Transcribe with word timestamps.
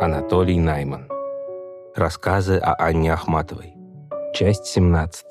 Анатолий 0.00 0.60
Найман. 0.60 1.08
Рассказы 1.96 2.56
о 2.56 2.72
Анне 2.74 3.12
Ахматовой. 3.12 3.74
Часть 4.32 4.66
17. 4.66 5.24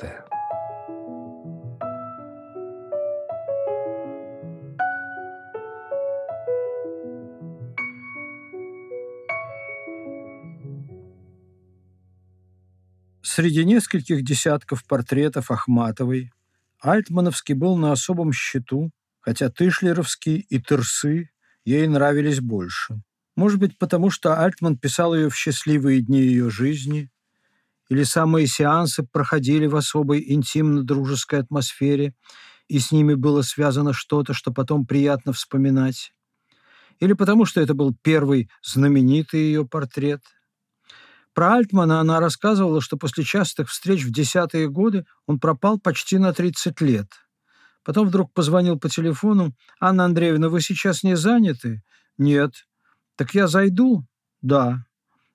Среди 13.21 13.63
нескольких 13.63 14.21
десятков 14.25 14.85
портретов 14.85 15.49
Ахматовой 15.49 16.33
Альтмановский 16.81 17.53
был 17.55 17.77
на 17.77 17.93
особом 17.93 18.33
счету, 18.33 18.91
хотя 19.21 19.49
Тышлеровский 19.49 20.39
и 20.49 20.59
Тырсы 20.59 21.29
ей 21.63 21.87
нравились 21.87 22.41
больше. 22.41 23.01
Может 23.37 23.59
быть, 23.59 23.77
потому 23.77 24.09
что 24.09 24.43
Альтман 24.43 24.77
писал 24.77 25.15
ее 25.15 25.29
в 25.29 25.35
счастливые 25.35 26.01
дни 26.01 26.19
ее 26.19 26.49
жизни, 26.49 27.09
или 27.87 28.03
самые 28.03 28.47
сеансы 28.47 29.03
проходили 29.03 29.65
в 29.65 29.77
особой 29.77 30.21
интимно-дружеской 30.27 31.39
атмосфере, 31.39 32.13
и 32.67 32.79
с 32.79 32.91
ними 32.91 33.13
было 33.13 33.43
связано 33.43 33.93
что-то, 33.93 34.33
что 34.33 34.51
потом 34.51 34.85
приятно 34.85 35.31
вспоминать, 35.31 36.11
или 36.99 37.13
потому 37.13 37.45
что 37.45 37.61
это 37.61 37.73
был 37.73 37.95
первый 38.03 38.49
знаменитый 38.61 39.39
ее 39.39 39.65
портрет– 39.65 40.21
про 41.37 41.53
Альтмана 41.53 41.99
она 41.99 42.19
рассказывала, 42.19 42.81
что 42.81 42.97
после 42.97 43.23
частых 43.23 43.69
встреч 43.69 44.03
в 44.03 44.11
десятые 44.11 44.69
годы 44.69 45.05
он 45.27 45.39
пропал 45.39 45.79
почти 45.79 46.17
на 46.17 46.33
30 46.33 46.81
лет. 46.81 47.11
Потом 47.83 48.07
вдруг 48.07 48.33
позвонил 48.33 48.79
по 48.79 48.89
телефону. 48.89 49.53
«Анна 49.79 50.05
Андреевна, 50.05 50.49
вы 50.49 50.61
сейчас 50.61 51.03
не 51.03 51.15
заняты?» 51.15 51.83
«Нет». 52.17 52.66
«Так 53.17 53.33
я 53.33 53.47
зайду?» 53.47 54.05
«Да». 54.41 54.85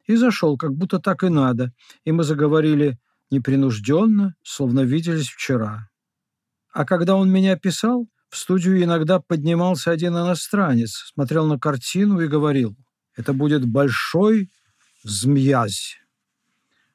И 0.07 0.17
зашел, 0.17 0.57
как 0.57 0.73
будто 0.73 0.99
так 0.99 1.23
и 1.23 1.29
надо. 1.29 1.73
И 2.05 2.13
мы 2.13 2.25
заговорили 2.25 2.99
непринужденно, 3.31 4.35
словно 4.43 4.81
виделись 4.81 5.29
вчера. 5.29 5.91
А 6.73 6.87
когда 6.87 7.15
он 7.17 7.31
меня 7.31 7.57
писал, 7.57 8.09
в 8.31 8.37
студию 8.39 8.83
иногда 8.83 9.21
поднимался 9.21 9.91
один 9.91 10.15
иностранец, 10.15 11.13
смотрел 11.15 11.47
на 11.47 11.59
картину 11.59 12.21
и 12.21 12.27
говорил, 12.27 12.75
«Это 13.15 13.35
будет 13.35 13.67
большой 13.67 14.49
змеязь. 15.05 15.99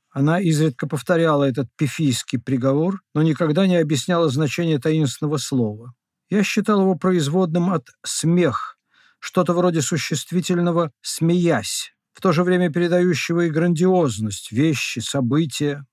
Она 0.10 0.40
изредка 0.40 0.88
повторяла 0.88 1.44
этот 1.44 1.68
пифийский 1.78 2.40
приговор, 2.40 3.02
но 3.14 3.22
никогда 3.22 3.68
не 3.68 3.76
объясняла 3.76 4.30
значение 4.30 4.80
таинственного 4.80 5.38
слова. 5.38 5.94
Я 6.30 6.44
считал 6.44 6.82
его 6.82 6.96
производным 6.96 7.70
от 7.70 7.88
«смех», 8.04 8.77
что-то 9.20 9.54
вроде 9.54 9.82
существительного 9.82 10.92
«смеясь», 11.02 11.94
в 12.14 12.22
то 12.22 12.32
же 12.32 12.44
время 12.44 12.72
передающего 12.72 13.42
и 13.42 13.50
грандиозность, 13.50 14.52
вещи, 14.52 15.00
события. 15.00 15.86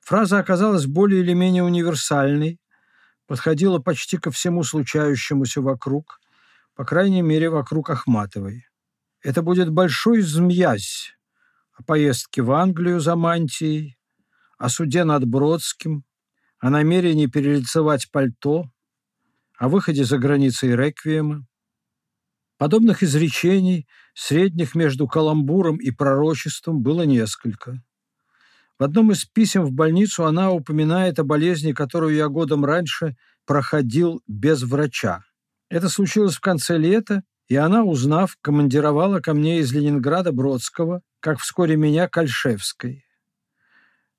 Фраза 0.00 0.38
оказалась 0.38 0.86
более 0.86 1.22
или 1.22 1.32
менее 1.32 1.62
универсальной, 1.62 2.60
подходила 3.26 3.78
почти 3.78 4.18
ко 4.18 4.30
всему 4.30 4.62
случающемуся 4.62 5.60
вокруг, 5.60 6.20
по 6.74 6.84
крайней 6.84 7.22
мере, 7.22 7.50
вокруг 7.50 7.90
Ахматовой. 7.90 8.66
Это 9.22 9.42
будет 9.42 9.70
большой 9.70 10.20
змеязь, 10.20 11.16
о 11.72 11.82
поездке 11.82 12.42
в 12.42 12.52
Англию 12.52 13.00
за 13.00 13.16
мантией, 13.16 13.98
о 14.58 14.68
суде 14.68 15.04
над 15.04 15.24
Бродским, 15.26 16.04
о 16.58 16.70
намерении 16.70 17.26
перелицевать 17.26 18.10
пальто, 18.10 18.64
о 19.58 19.68
выходе 19.68 20.04
за 20.04 20.18
границей 20.18 20.74
реквиема. 20.76 21.46
Подобных 22.58 23.02
изречений, 23.02 23.86
средних 24.14 24.74
между 24.74 25.06
каламбуром 25.06 25.76
и 25.76 25.90
пророчеством, 25.90 26.82
было 26.82 27.02
несколько. 27.02 27.82
В 28.78 28.84
одном 28.84 29.12
из 29.12 29.24
писем 29.24 29.64
в 29.64 29.72
больницу 29.72 30.24
она 30.24 30.50
упоминает 30.50 31.18
о 31.18 31.24
болезни, 31.24 31.72
которую 31.72 32.14
я 32.14 32.28
годом 32.28 32.64
раньше 32.64 33.16
проходил 33.46 34.22
без 34.26 34.62
врача. 34.62 35.24
Это 35.68 35.88
случилось 35.88 36.36
в 36.36 36.40
конце 36.40 36.78
лета, 36.78 37.22
и 37.48 37.56
она, 37.56 37.84
узнав, 37.84 38.36
командировала 38.40 39.20
ко 39.20 39.34
мне 39.34 39.60
из 39.60 39.72
Ленинграда 39.72 40.32
Бродского, 40.32 41.02
как 41.20 41.38
вскоре 41.38 41.76
меня 41.76 42.08
Кольшевской. 42.08 43.04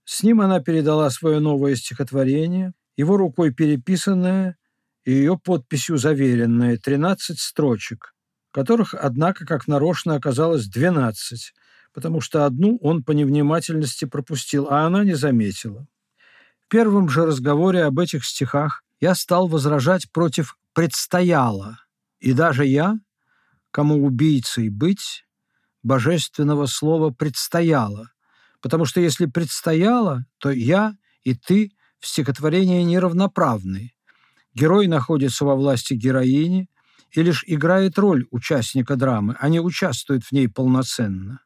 С 0.05 0.23
ним 0.23 0.41
она 0.41 0.59
передала 0.59 1.09
свое 1.09 1.39
новое 1.39 1.75
стихотворение, 1.75 2.73
его 2.95 3.17
рукой 3.17 3.53
переписанное 3.53 4.57
и 5.03 5.11
ее 5.11 5.37
подписью 5.37 5.97
заверенное, 5.97 6.77
13 6.77 7.39
строчек, 7.39 8.13
которых, 8.51 8.93
однако, 8.93 9.45
как 9.45 9.67
нарочно 9.67 10.15
оказалось 10.15 10.67
12, 10.67 11.53
потому 11.93 12.21
что 12.21 12.45
одну 12.45 12.77
он 12.81 13.03
по 13.03 13.11
невнимательности 13.11 14.05
пропустил, 14.05 14.67
а 14.69 14.85
она 14.85 15.03
не 15.03 15.15
заметила. 15.15 15.87
В 16.65 16.69
первом 16.69 17.09
же 17.09 17.25
разговоре 17.25 17.83
об 17.83 17.99
этих 17.99 18.25
стихах 18.25 18.83
я 18.99 19.15
стал 19.15 19.47
возражать 19.47 20.11
против 20.11 20.57
«предстояло», 20.73 21.79
и 22.19 22.33
даже 22.33 22.65
я, 22.65 22.95
кому 23.71 24.05
убийцей 24.05 24.69
быть, 24.69 25.25
божественного 25.83 26.65
слова 26.65 27.11
«предстояло», 27.11 28.11
потому 28.61 28.85
что 28.85 28.99
если 28.99 29.25
предстояло, 29.27 30.25
то 30.39 30.51
я 30.51 30.95
и 31.23 31.35
ты 31.35 31.71
в 31.99 32.07
стихотворении 32.07 32.83
неравноправны. 32.83 33.93
Герой 34.53 34.87
находится 34.87 35.45
во 35.45 35.55
власти 35.55 35.93
героини 35.93 36.67
и 37.17 37.23
лишь 37.23 37.43
играет 37.47 37.97
роль 37.97 38.27
участника 38.29 38.95
драмы, 38.95 39.35
а 39.39 39.49
не 39.49 39.59
участвует 39.59 40.23
в 40.23 40.31
ней 40.31 40.47
полноценно. 40.47 41.39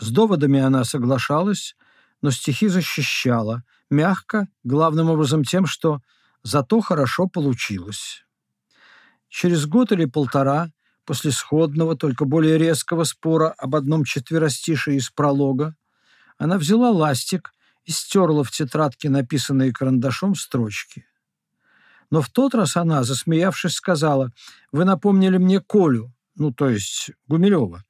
С 0.00 0.10
доводами 0.10 0.58
она 0.58 0.82
соглашалась, 0.82 1.76
но 2.22 2.32
стихи 2.32 2.66
защищала, 2.66 3.62
мягко, 3.88 4.48
главным 4.64 5.10
образом 5.10 5.44
тем, 5.44 5.66
что 5.66 6.00
«зато 6.42 6.80
хорошо 6.80 7.28
получилось». 7.28 8.24
Через 9.28 9.66
год 9.66 9.92
или 9.92 10.06
полтора 10.06 10.72
после 11.04 11.30
сходного, 11.30 11.96
только 11.96 12.24
более 12.24 12.58
резкого 12.58 13.04
спора 13.04 13.54
об 13.56 13.76
одном 13.76 14.02
четверостишии 14.02 14.96
из 14.96 15.08
пролога, 15.08 15.76
она 16.36 16.58
взяла 16.58 16.90
ластик 16.90 17.52
и 17.84 17.92
стерла 17.92 18.42
в 18.42 18.50
тетрадке 18.50 19.08
написанные 19.08 19.72
карандашом 19.72 20.34
строчки. 20.34 21.06
Но 22.10 22.20
в 22.22 22.30
тот 22.30 22.54
раз 22.54 22.76
она, 22.76 23.02
засмеявшись, 23.04 23.74
сказала, 23.74 24.30
«Вы 24.72 24.84
напомнили 24.84 25.38
мне 25.38 25.60
Колю, 25.60 26.12
ну, 26.36 26.52
то 26.52 26.68
есть 26.68 27.10
Гумилева. 27.28 27.84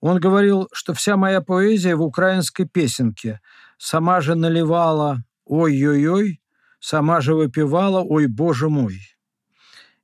Он 0.00 0.20
говорил, 0.20 0.68
что 0.72 0.92
вся 0.94 1.16
моя 1.16 1.40
поэзия 1.40 1.96
в 1.96 2.02
украинской 2.02 2.64
песенке. 2.64 3.40
Сама 3.78 4.20
же 4.20 4.34
наливала 4.34 5.24
«Ой-ой-ой», 5.44 6.40
сама 6.78 7.20
же 7.20 7.34
выпивала 7.34 8.02
«Ой, 8.02 8.26
боже 8.26 8.68
мой». 8.68 9.00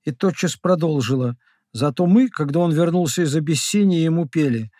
И 0.04 0.12
тотчас 0.12 0.56
продолжила– 0.56 1.36
Зато 1.72 2.06
мы, 2.06 2.28
когда 2.28 2.60
он 2.60 2.72
вернулся 2.72 3.22
из 3.22 3.34
Абиссинии, 3.34 4.00
ему 4.00 4.28
пели 4.28 4.70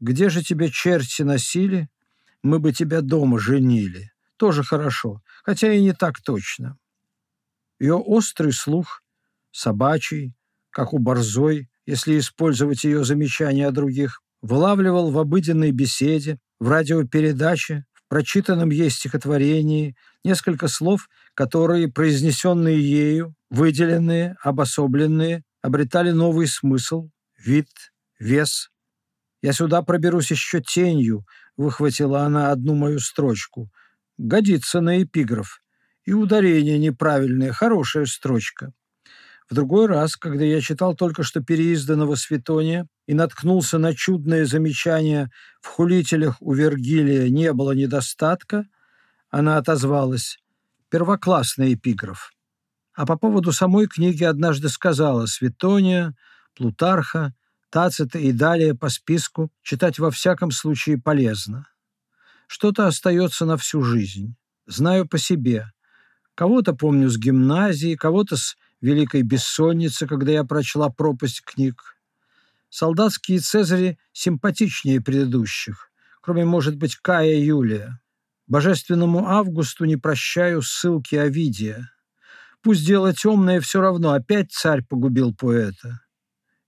«Где 0.00 0.30
же 0.30 0.42
тебя 0.42 0.68
черти 0.68 1.22
носили? 1.22 1.88
Мы 2.42 2.58
бы 2.58 2.72
тебя 2.72 3.02
дома 3.02 3.38
женили». 3.38 4.12
Тоже 4.36 4.64
хорошо, 4.64 5.22
хотя 5.44 5.70
и 5.72 5.82
не 5.82 5.92
так 5.92 6.20
точно. 6.22 6.78
Ее 7.80 7.94
острый 7.96 8.52
слух, 8.52 9.02
собачий, 9.52 10.34
как 10.70 10.92
у 10.92 10.98
борзой, 10.98 11.68
если 11.86 12.18
использовать 12.18 12.84
ее 12.84 13.04
замечания 13.04 13.66
о 13.66 13.72
других, 13.72 14.20
вылавливал 14.42 15.10
в 15.10 15.18
обыденной 15.18 15.72
беседе, 15.72 16.38
в 16.60 16.68
радиопередаче, 16.68 17.86
в 17.94 18.06
прочитанном 18.08 18.70
ей 18.70 18.90
стихотворении 18.90 19.96
несколько 20.24 20.68
слов, 20.68 21.08
которые, 21.34 21.88
произнесенные 21.90 22.78
ею, 22.78 23.34
выделенные, 23.48 24.36
обособленные, 24.42 25.42
обретали 25.62 26.10
новый 26.10 26.48
смысл, 26.48 27.08
вид, 27.38 27.68
вес. 28.18 28.70
«Я 29.42 29.54
сюда 29.54 29.80
проберусь 29.80 30.30
еще 30.30 30.60
тенью»,— 30.60 31.24
выхватила 31.56 32.24
она 32.24 32.52
одну 32.52 32.74
мою 32.74 32.98
строчку. 33.00 33.70
«Годится 34.18 34.82
на 34.82 35.02
эпиграф. 35.02 35.62
И 36.04 36.12
ударение 36.12 36.78
неправильное, 36.78 37.52
хорошая 37.52 38.06
строчка». 38.06 38.72
В 39.50 39.54
другой 39.54 39.86
раз, 39.86 40.16
когда 40.16 40.44
я 40.44 40.60
читал 40.60 40.94
только 40.94 41.24
что 41.24 41.40
переизданного 41.42 42.14
Светония 42.14 42.86
и 43.06 43.14
наткнулся 43.14 43.78
на 43.78 43.94
чудное 43.94 44.46
замечание 44.46 45.28
«в 45.60 45.66
хулителях 45.66 46.36
у 46.40 46.52
Вергилия 46.52 47.28
не 47.28 47.52
было 47.52 47.72
недостатка», 47.72 48.66
она 49.28 49.56
отозвалась 49.56 50.38
«первоклассный 50.88 51.74
эпиграф». 51.74 52.30
А 52.94 53.06
по 53.06 53.16
поводу 53.16 53.50
самой 53.50 53.88
книги 53.88 54.22
однажды 54.22 54.68
сказала 54.68 55.26
Светония, 55.26 56.14
Плутарха, 56.54 57.34
Тацита 57.70 58.18
и 58.18 58.30
далее 58.30 58.76
по 58.76 58.88
списку 58.88 59.50
читать 59.62 59.98
во 59.98 60.10
всяком 60.12 60.52
случае 60.52 60.98
полезно. 60.98 61.66
Что-то 62.46 62.86
остается 62.86 63.46
на 63.46 63.56
всю 63.56 63.82
жизнь. 63.82 64.36
Знаю 64.66 65.08
по 65.08 65.18
себе. 65.18 65.66
Кого-то 66.34 66.74
помню 66.74 67.08
с 67.08 67.18
гимназии, 67.18 67.96
кого-то 67.96 68.36
с 68.36 68.56
великой 68.80 69.22
бессонницы, 69.22 70.06
когда 70.06 70.32
я 70.32 70.44
прочла 70.44 70.88
пропасть 70.88 71.42
книг. 71.42 71.96
Солдатские 72.68 73.40
цезари 73.40 73.98
симпатичнее 74.12 75.00
предыдущих, 75.00 75.90
кроме, 76.20 76.44
может 76.44 76.76
быть, 76.76 76.96
Кая 76.96 77.38
Юлия. 77.38 78.00
Божественному 78.46 79.28
Августу 79.28 79.84
не 79.84 79.96
прощаю 79.96 80.62
ссылки 80.62 81.14
Овидия. 81.14 81.92
Пусть 82.62 82.86
дело 82.86 83.12
темное 83.12 83.60
все 83.60 83.80
равно, 83.80 84.12
опять 84.12 84.52
царь 84.52 84.82
погубил 84.82 85.34
поэта. 85.34 86.00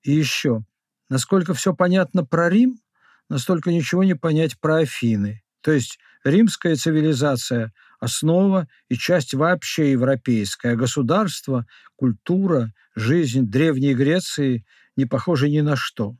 И 0.02 0.12
еще, 0.12 0.64
насколько 1.08 1.54
все 1.54 1.74
понятно 1.74 2.24
про 2.24 2.48
Рим, 2.48 2.80
настолько 3.28 3.70
ничего 3.70 4.04
не 4.04 4.14
понять 4.14 4.58
про 4.58 4.78
Афины. 4.78 5.42
То 5.60 5.72
есть 5.72 5.98
римская 6.24 6.76
цивилизация– 6.76 7.72
основа 8.02 8.66
и 8.88 8.96
часть 8.96 9.32
вообще 9.32 9.92
европейская, 9.92 10.74
государство, 10.74 11.66
культура, 11.94 12.72
жизнь 12.96 13.46
Древней 13.46 13.94
Греции 13.94 14.66
не 14.96 15.06
похожи 15.06 15.48
ни 15.48 15.60
на 15.60 15.76
что. 15.76 16.16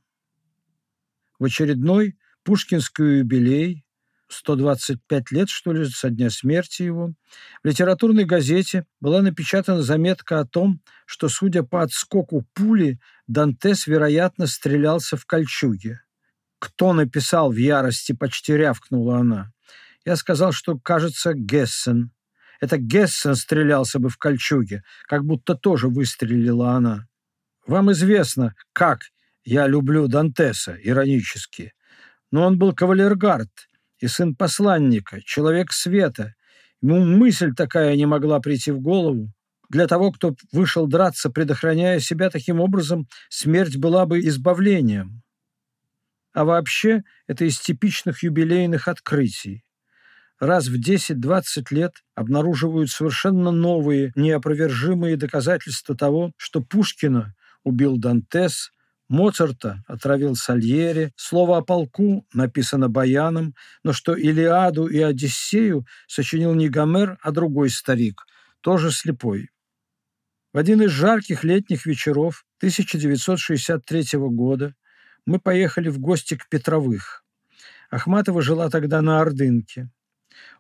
В 1.40 1.44
очередной 1.44 2.17
Пушкинский 2.44 3.19
юбилей 3.19 3.84
125 4.29 5.32
лет, 5.32 5.49
что 5.49 5.73
ли, 5.73 5.84
со 5.87 6.11
дня 6.11 6.31
смерти 6.31 6.84
его, 6.84 7.14
в 7.64 7.67
литературной 7.67 8.26
газете 8.26 8.87
была 9.00 9.20
напечатана 9.20 9.82
заметка 9.82 10.38
о 10.38 10.46
том, 10.46 10.81
что, 11.05 11.29
судя 11.29 11.64
по 11.64 11.82
отскоку 11.82 12.46
пули, 12.55 13.00
Дантес, 13.26 13.88
вероятно, 13.88 14.46
стрелялся 14.46 15.17
в 15.17 15.26
кольчуге. 15.26 16.00
«Кто 16.61 16.93
написал 16.93 17.50
в 17.50 17.56
ярости?»– 17.56 18.12
почти 18.19 18.52
рявкнула 18.56 19.19
она. 19.19 19.52
Я 20.05 20.17
сказал, 20.17 20.53
что, 20.53 20.79
кажется, 20.79 21.33
Гессен. 21.35 22.11
Это 22.61 22.79
Гессен 22.79 23.35
стрелялся 23.35 23.99
бы 23.99 24.09
в 24.09 24.19
кольчуге, 24.19 24.83
как 25.07 25.25
будто 25.25 25.55
тоже 25.55 25.89
выстрелила 25.89 26.73
она. 26.73 27.07
Вам 27.67 27.93
известно, 27.93 28.55
как 28.73 29.03
я 29.45 29.67
люблю 29.67 30.09
Дантеса, 30.09 30.77
иронически. 30.83 31.73
Но 32.31 32.47
он 32.47 32.59
был 32.59 32.75
кавалергард 32.75 33.51
и 33.99 34.09
сын 34.09 34.35
посланника, 34.35 35.21
человек 35.23 35.73
света. 35.73 36.35
Ему 36.81 37.05
мысль 37.05 37.53
такая 37.55 37.95
не 37.97 38.07
могла 38.07 38.41
прийти 38.41 38.73
в 38.73 38.81
голову. 38.81 39.33
Для 39.69 39.87
того, 39.87 40.13
кто 40.13 40.35
вышел 40.53 40.87
драться, 40.87 41.31
предохраняя 41.31 41.99
себя 42.01 42.31
таким 42.31 42.61
образом, 42.61 43.09
смерть 43.29 43.77
была 43.77 44.07
бы 44.07 44.21
избавлением. 44.21 45.23
А 46.33 46.45
вообще, 46.45 47.03
это 47.27 47.45
из 47.45 47.59
типичных 47.61 48.23
юбилейных 48.23 48.89
открытий. 48.89 49.65
Раз 50.43 50.67
в 50.67 50.75
10-20 50.75 51.67
лет 51.71 51.93
обнаруживают 52.17 52.91
совершенно 52.91 53.53
новые, 53.53 54.11
неопровержимые 54.17 55.17
доказательства 55.17 55.97
того, 55.97 56.33
что 56.37 56.61
Пушкина 56.61 57.37
убил 57.62 57.97
Дантес, 57.97 58.73
Моцарта 59.09 59.85
отравил 59.87 60.35
Сальери, 60.35 61.12
слово 61.15 61.59
о 61.59 61.62
полку 61.62 62.27
написано 62.35 62.89
Баяном, 62.89 63.55
но 63.85 63.93
что 63.93 64.17
Илиаду 64.17 64.89
и 64.89 64.99
Одиссею 64.99 65.87
сочинил 66.09 66.55
не 66.55 66.69
Гомер, 66.69 67.19
а 67.23 67.31
другой 67.31 67.71
старик, 67.71 68.27
тоже 68.62 68.91
слепой. 68.91 69.49
В 70.53 70.59
один 70.59 70.83
из 70.83 70.91
жарких 70.91 71.44
летних 71.44 71.87
вечеров 71.87 72.44
1963 72.56 74.19
года 74.19 74.75
мы 75.25 75.39
поехали 75.39 75.89
в 75.89 76.00
гости 76.00 76.37
к 76.37 76.49
Петровых. 76.49 77.25
Ахматова 77.93 78.43
жила 78.43 78.71
тогда 78.71 79.03
на 79.03 79.21
Ордынке. 79.21 79.89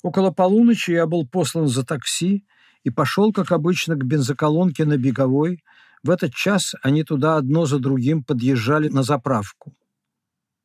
Около 0.02 0.30
полуночи 0.30 0.90
я 0.90 1.06
был 1.06 1.26
послан 1.26 1.68
за 1.68 1.84
такси 1.84 2.44
и 2.82 2.90
пошел, 2.90 3.32
как 3.32 3.52
обычно, 3.52 3.94
к 3.94 4.04
бензоколонке 4.04 4.84
на 4.84 4.96
Беговой, 4.96 5.62
в 6.02 6.10
этот 6.10 6.34
час 6.34 6.74
они 6.82 7.04
туда 7.04 7.36
одно 7.36 7.64
за 7.64 7.78
другим 7.78 8.24
подъезжали 8.24 8.88
на 8.88 9.04
заправку. 9.04 9.72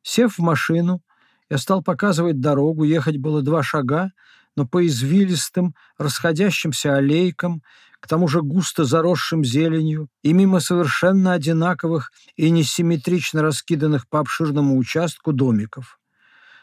Сев 0.02 0.38
в 0.38 0.42
машину, 0.42 1.00
я 1.48 1.58
стал 1.58 1.82
показывать 1.82 2.40
дорогу, 2.40 2.82
ехать 2.82 3.18
было 3.18 3.42
два 3.42 3.62
шага, 3.62 4.10
но 4.56 4.66
по 4.66 4.84
извилистым, 4.84 5.76
расходящимся 5.96 6.96
аллейкам, 6.96 7.62
к 8.00 8.08
тому 8.08 8.26
же 8.26 8.42
густо 8.42 8.84
заросшим 8.84 9.44
зеленью, 9.44 10.08
и 10.22 10.32
мимо 10.32 10.58
совершенно 10.58 11.32
одинаковых 11.32 12.10
и 12.36 12.50
несимметрично 12.50 13.42
раскиданных 13.42 14.08
по 14.08 14.18
обширному 14.18 14.76
участку 14.76 15.32
домиков. 15.32 15.97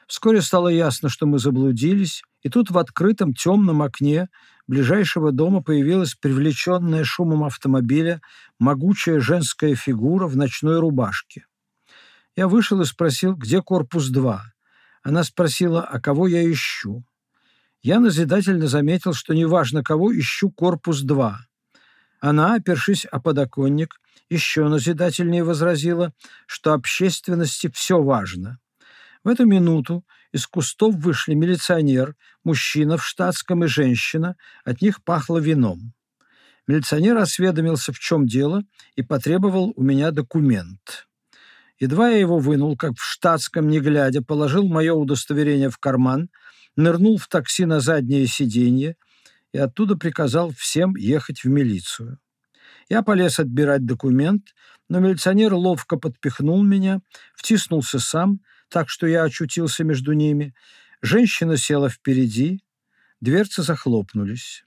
Вскоре 0.07 0.41
стало 0.41 0.67
ясно, 0.67 1.09
что 1.09 1.25
мы 1.25 1.39
заблудились, 1.39 2.23
и 2.43 2.49
тут 2.49 2.69
в 2.69 2.77
открытом 2.77 3.33
темном 3.33 3.81
окне 3.81 4.29
ближайшего 4.67 5.31
дома 5.31 5.63
появилась 5.63 6.13
привлеченная 6.15 7.03
шумом 7.03 7.43
автомобиля 7.43 8.21
могучая 8.59 9.19
женская 9.19 9.75
фигура 9.75 10.27
в 10.27 10.37
ночной 10.37 10.79
рубашке. 10.79 11.45
Я 12.35 12.47
вышел 12.47 12.81
и 12.81 12.85
спросил, 12.85 13.35
где 13.35 13.61
корпус 13.61 14.09
2. 14.09 14.43
Она 15.03 15.23
спросила, 15.23 15.81
а 15.81 15.99
кого 15.99 16.27
я 16.27 16.51
ищу. 16.51 17.03
Я 17.81 17.99
назидательно 17.99 18.67
заметил, 18.67 19.13
что 19.13 19.33
неважно 19.33 19.83
кого, 19.83 20.17
ищу 20.17 20.51
корпус 20.51 21.01
2. 21.01 21.39
Она, 22.19 22.55
опершись 22.55 23.05
о 23.05 23.19
подоконник, 23.19 23.99
еще 24.29 24.67
назидательнее 24.67 25.43
возразила, 25.43 26.11
что 26.47 26.73
общественности 26.73 27.69
все 27.71 28.01
важно. 28.01 28.59
В 29.25 29.27
эту 29.27 29.47
минуту 29.47 30.05
из 30.31 30.45
кустов 30.45 30.93
вышли 30.95 31.33
милиционер, 31.33 32.15
мужчина 32.43 32.97
в 32.97 33.03
штатском 33.03 33.63
и 33.63 33.67
женщина, 33.67 34.35
от 34.63 34.83
них 34.83 35.03
пахло 35.03 35.39
вином. 35.39 35.93
Милиционер 36.67 37.17
осведомился, 37.17 37.91
в 37.91 37.97
чем 37.97 38.27
дело, 38.27 38.61
и 38.95 39.01
потребовал 39.01 39.73
у 39.75 39.81
меня 39.81 40.11
документ. 40.11 41.07
Едва 41.79 42.09
я 42.09 42.19
его 42.19 42.37
вынул, 42.37 42.77
как 42.77 42.91
в 42.97 43.03
штатском, 43.03 43.67
не 43.67 43.79
глядя, 43.79 44.21
положил 44.21 44.67
мое 44.67 44.93
удостоверение 44.93 45.71
в 45.71 45.79
карман, 45.79 46.29
нырнул 46.75 47.17
в 47.17 47.27
такси 47.27 47.65
на 47.65 47.79
заднее 47.79 48.27
сиденье 48.27 48.95
и 49.53 49.57
оттуда 49.57 49.95
приказал 49.95 50.51
всем 50.51 50.95
ехать 50.95 51.43
в 51.43 51.47
милицию. 51.49 52.19
Я 52.89 53.01
полез 53.01 53.39
отбирать 53.39 53.87
документ, 53.87 54.53
но 54.87 54.99
милиционер 54.99 55.55
ловко 55.55 55.97
подпихнул 55.97 56.61
меня, 56.61 56.99
втиснулся 57.33 57.97
сам– 57.97 58.41
так 58.69 58.89
что 58.89 59.07
я 59.07 59.23
очутился 59.23 59.83
между 59.83 60.13
ними. 60.13 60.53
Женщина 61.01 61.57
села 61.57 61.89
впереди, 61.89 62.63
дверцы 63.21 63.63
захлопнулись. 63.63 64.65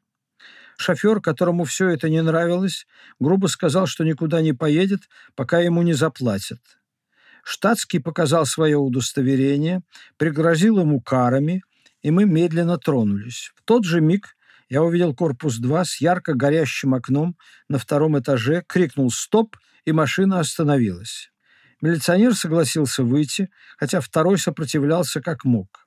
Шофер, 0.76 1.20
которому 1.20 1.64
все 1.64 1.88
это 1.88 2.08
не 2.08 2.22
нравилось, 2.22 2.86
грубо 3.18 3.48
сказал, 3.48 3.86
что 3.86 4.04
никуда 4.04 4.40
не 4.40 4.52
поедет, 4.52 5.08
пока 5.34 5.58
ему 5.58 5.82
не 5.82 5.92
заплатят. 5.92 6.60
Штатский 7.42 8.00
показал 8.00 8.46
свое 8.46 8.76
удостоверение, 8.76 9.80
пригрозил 10.18 10.78
ему 10.78 11.00
карами, 11.00 11.62
и 12.02 12.10
мы 12.10 12.26
медленно 12.26 12.78
тронулись. 12.78 13.52
В 13.56 13.62
тот 13.64 13.84
же 13.84 14.00
миг 14.00 14.36
я 14.68 14.82
увидел 14.82 15.14
корпус 15.14 15.56
2 15.56 15.84
с 15.84 16.00
ярко 16.00 16.34
горящим 16.34 16.94
окном 16.94 17.36
на 17.68 17.78
втором 17.78 18.18
этаже, 18.18 18.62
крикнул 18.66 19.10
«Стоп!» 19.10 19.56
и 19.84 19.92
машина 19.92 20.40
остановилась. 20.40 21.32
Милиционер 21.80 22.34
согласился 22.34 23.04
выйти, 23.04 23.50
хотя 23.76 24.00
второй 24.00 24.38
сопротивлялся 24.38 25.20
как 25.20 25.44
мог. 25.44 25.86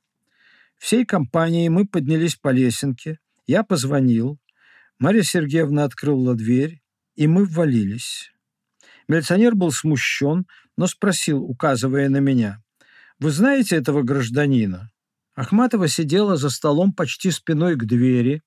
Всей 0.77 1.05
компанией 1.05 1.69
мы 1.69 1.85
поднялись 1.85 2.35
по 2.35 2.49
лесенке, 2.49 3.19
я 3.45 3.63
позвонил, 3.63 4.39
Марья 4.99 5.23
Сергеевна 5.23 5.83
открыла 5.83 6.35
дверь, 6.35 6.81
и 7.15 7.27
мы 7.27 7.45
ввалились. 7.45 8.31
Милиционер 9.07 9.55
был 9.55 9.71
смущен, 9.71 10.45
но 10.77 10.87
спросил, 10.87 11.43
указывая 11.43 12.07
на 12.07 12.17
меня, 12.17 12.61
«Вы 13.19 13.31
знаете 13.31 13.75
этого 13.75 14.03
гражданина?» 14.03 14.91
Ахматова 15.35 15.87
сидела 15.87 16.37
за 16.37 16.49
столом 16.49 16.93
почти 16.93 17.31
спиной 17.31 17.75
к 17.75 17.85
двери. 17.85 18.41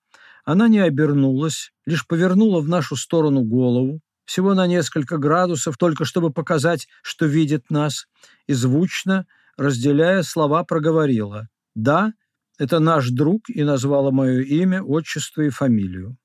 Она 0.45 0.69
не 0.69 0.79
обернулась, 0.79 1.73
лишь 1.87 2.07
повернула 2.07 2.61
в 2.61 2.69
нашу 2.69 2.97
сторону 2.97 3.43
голову, 3.43 4.01
всего 4.25 4.55
на 4.55 4.67
несколько 4.67 5.19
градусов, 5.19 5.77
только 5.77 6.05
чтобы 6.05 6.33
показать, 6.33 6.89
что 7.03 7.27
видит 7.27 7.71
нас, 7.71 8.07
и 8.47 8.53
звучно, 8.53 9.27
разделяя 9.57 10.23
слова, 10.23 10.65
проговорила 10.65 11.49
«Да, 11.75 12.15
это 12.59 12.79
наш 12.79 13.11
друг» 13.11 13.49
и 13.49 13.63
назвала 13.65 14.11
мое 14.11 14.43
имя, 14.43 14.83
отчество 14.83 15.43
и 15.43 15.51
фамилию. 15.51 16.17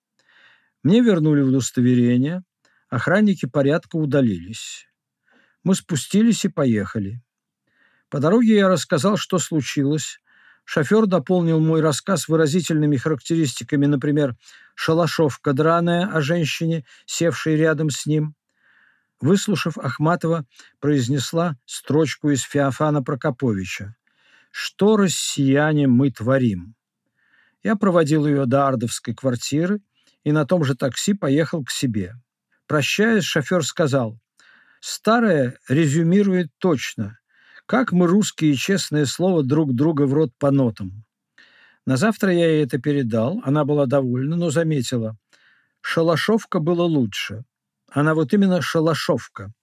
Мне 0.84 1.02
вернули 1.02 1.42
удостоверение, 1.42 2.44
охранники 2.90 3.46
порядка 3.46 3.98
удалились. 3.98 4.88
Мы 5.64 5.76
спустились 5.76 6.46
и 6.46 6.50
поехали. 6.50 7.22
По 8.10 8.20
дороге 8.20 8.56
я 8.56 8.70
рассказал, 8.70 9.18
что 9.18 9.40
случилось, 9.40 10.20
Шофер 10.72 11.08
дополнил 11.08 11.60
мой 11.60 11.82
рассказ 11.82 12.28
выразительными 12.28 12.96
характеристиками, 12.96 13.88
например, 13.88 14.36
шалашовка 14.76 15.54
драная 15.54 16.06
о 16.06 16.22
женщине, 16.22 16.86
севшей 17.08 17.56
рядом 17.56 17.90
с 17.90 18.06
ним. 18.06 18.36
Выслушав 19.20 19.80
Ахматова, 19.80 20.46
произнесла 20.80 21.58
строчку 21.66 22.30
из 22.30 22.44
Феофана 22.44 23.02
Прокоповича 23.02 23.96
«Что, 24.52 24.96
россияне, 24.96 25.88
мы 25.88 26.12
творим?» 26.12 26.76
Я 27.64 27.76
проводил 27.76 28.28
ее 28.28 28.46
до 28.46 28.68
Ардовской 28.68 29.16
квартиры 29.16 29.82
и 30.24 30.32
на 30.32 30.46
том 30.46 30.64
же 30.64 30.76
такси 30.76 31.16
поехал 31.16 31.64
к 31.64 31.72
себе. 31.72 32.14
Прощаясь, 32.68 33.24
шофер 33.24 33.66
сказал 33.66 34.20
Старое 34.82 35.58
резюмирует 35.68 36.52
точно, 36.60 37.18
как 37.70 37.92
мы, 37.92 38.08
русские, 38.08 38.56
честное 38.56 39.06
слово, 39.06 39.44
друг 39.44 39.76
друга 39.76 40.08
в 40.08 40.14
рот 40.16 40.32
по 40.40 40.50
нотам. 40.50 41.06
На 41.86 41.98
завтра 41.98 42.34
я 42.34 42.50
ей 42.50 42.64
это 42.64 42.80
передал, 42.80 43.42
она 43.44 43.64
была 43.64 43.86
довольна, 43.86 44.36
но 44.36 44.50
заметила, 44.50 45.18
шалашовка 45.82 46.58
было 46.58 46.82
лучше. 46.82 47.44
Она 47.92 48.16
вот 48.16 48.34
именно 48.34 48.64
шалашовка. 48.64 49.54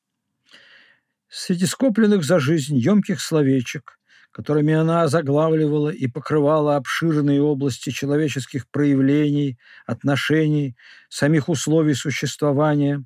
Среди 1.28 1.66
скопленных 1.66 2.22
за 2.22 2.38
жизнь 2.38 2.76
емких 2.76 3.20
словечек, 3.20 3.98
которыми 4.30 4.74
она 4.74 5.08
заглавливала 5.08 5.88
и 5.88 6.06
покрывала 6.06 6.76
обширные 6.76 7.42
области 7.42 7.90
человеческих 7.90 8.70
проявлений, 8.70 9.58
отношений, 9.84 10.76
самих 11.08 11.48
условий 11.48 11.94
существования, 11.94 13.04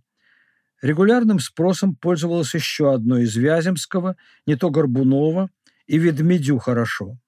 регулярным 0.83 1.39
спросом 1.39 1.95
пользовалось 1.95 2.55
еще 2.55 2.95
одно 2.95 3.19
из 3.19 3.37
Вяземского, 3.37 4.17
не 4.47 4.57
то 4.57 4.71
Горбунова, 4.71 5.51
и 5.87 5.99
Ведмедю 5.99 6.59
хорошо. 6.59 7.19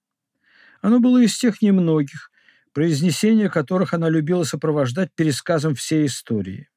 Оно 0.80 1.00
было 1.00 1.22
из 1.22 1.36
тех 1.36 1.62
немногих, 1.62 2.30
произнесение 2.72 3.50
которых 3.50 3.94
она 3.94 4.08
любила 4.08 4.44
сопровождать 4.44 5.10
пересказом 5.14 5.74
всей 5.74 6.06
истории. 6.06 6.68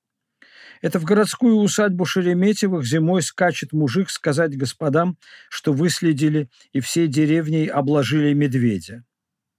Это 0.82 1.00
в 1.00 1.03
городскую 1.03 1.55
усадьбу 1.55 2.05
Шереметьевых 2.05 2.86
зимой 2.86 3.22
скачет 3.22 3.72
мужик 3.72 4.10
сказать 4.10 4.58
господам, 4.58 5.17
что 5.50 5.74
выследили 5.74 6.50
и 6.74 6.79
всей 6.79 7.08
деревней 7.08 7.67
обложили 7.67 8.34
медведя. 8.34 9.03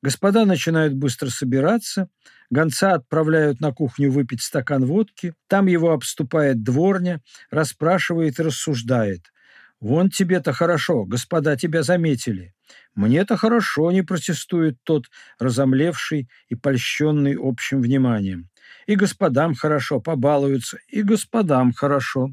Господа 0.03 0.45
начинают 0.45 0.95
быстро 0.95 1.29
собираться, 1.29 2.09
гонца 2.51 2.93
отправляют 2.93 3.61
на 3.61 3.73
кухню 3.73 4.11
выпить 4.11 4.43
стакан 4.43 4.85
водки, 4.85 5.35
там 5.49 5.67
его 5.67 5.93
обступает 5.93 6.63
дворня, 6.63 7.23
расспрашивает 7.51 8.39
и 8.39 8.43
рассуждает. 8.43 9.33
«Вон 9.79 10.09
тебе-то 10.09 10.53
хорошо, 10.53 11.05
господа 11.05 11.57
тебя 11.57 11.83
заметили. 11.83 12.55
Мне-то 12.95 13.37
хорошо, 13.37 13.91
не 13.91 14.03
протестует 14.03 14.79
тот, 14.85 15.05
разомлевший 15.39 16.29
и 16.49 16.55
польщенный 16.55 17.37
общим 17.39 17.83
вниманием. 17.83 18.49
И 18.87 18.95
господам 18.95 19.55
хорошо, 19.55 20.01
побалуются, 20.01 20.79
и 20.89 21.03
господам 21.03 21.73
хорошо. 21.73 22.31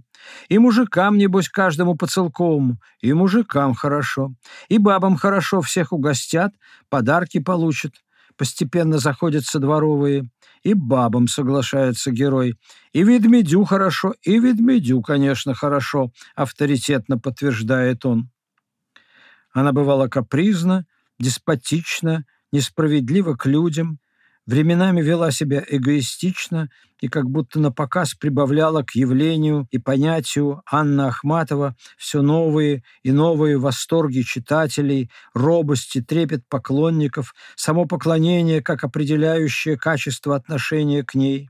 И 0.50 0.60
мужикам, 0.60 1.18
небось, 1.18 1.50
каждому 1.50 1.96
по 1.96 2.06
целковому, 2.06 2.78
и 3.02 3.12
мужикам 3.14 3.74
хорошо. 3.74 4.34
И 4.70 4.78
бабам 4.78 5.18
хорошо, 5.18 5.62
всех 5.62 5.92
угостят, 5.92 6.54
подарки 6.90 7.40
получат. 7.40 7.94
Постепенно 8.38 9.00
заходятся 9.00 9.60
дворовые. 9.60 10.30
И 10.64 10.74
бабам 10.74 11.28
соглашается 11.28 12.12
герой. 12.12 12.56
И 12.94 13.04
ведмедю 13.04 13.64
хорошо, 13.66 14.14
и 14.22 14.40
ведмедю, 14.40 15.02
конечно, 15.02 15.54
хорошо, 15.54 16.12
авторитетно 16.36 17.20
подтверждает 17.20 18.06
он. 18.06 18.30
Она 19.52 19.72
бывала 19.72 20.08
капризна, 20.08 20.86
деспотична, 21.20 22.26
несправедлива 22.52 23.36
к 23.36 23.46
людям, 23.46 24.00
временами 24.46 25.02
вела 25.02 25.32
себя 25.32 25.64
эгоистично 25.68 26.70
и 27.00 27.08
как 27.08 27.30
будто 27.30 27.60
на 27.60 27.72
показ 27.72 28.14
прибавляла 28.14 28.84
к 28.84 28.96
явлению 28.96 29.68
и 29.72 29.78
понятию 29.78 30.62
Анна 30.70 31.08
Ахматова 31.08 31.76
все 31.98 32.22
новые 32.22 32.84
и 33.04 33.12
новые 33.12 33.58
восторги 33.58 34.22
читателей, 34.22 35.12
робости, 35.34 36.02
трепет 36.02 36.48
поклонников, 36.48 37.34
само 37.56 37.86
поклонение 37.86 38.62
как 38.62 38.84
определяющее 38.84 39.78
качество 39.78 40.36
отношения 40.36 41.04
к 41.04 41.16
ней. 41.16 41.50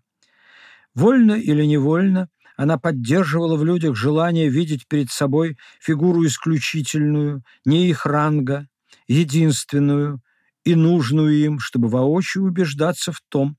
Вольно 0.96 1.34
или 1.34 1.66
невольно 1.66 2.30
она 2.56 2.78
поддерживала 2.78 3.58
в 3.58 3.66
людях 3.66 3.96
желание 3.96 4.50
видеть 4.50 4.88
перед 4.88 5.10
собой 5.12 5.58
фигуру 5.80 6.26
исключительную, 6.26 7.44
не 7.66 7.88
их 7.90 8.06
ранга, 8.06 8.68
единственную, 9.08 10.22
и 10.64 10.76
нужную 10.76 11.36
им, 11.36 11.60
чтобы 11.60 11.90
воочию 11.90 12.46
убеждаться 12.46 13.12
в 13.12 13.22
том, 13.30 13.58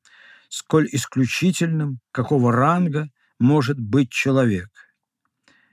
сколь 0.49 0.89
исключительным, 0.93 2.01
какого 2.13 2.53
ранга 2.53 3.09
может 3.39 3.79
быть 3.79 4.11
человек. 4.11 4.71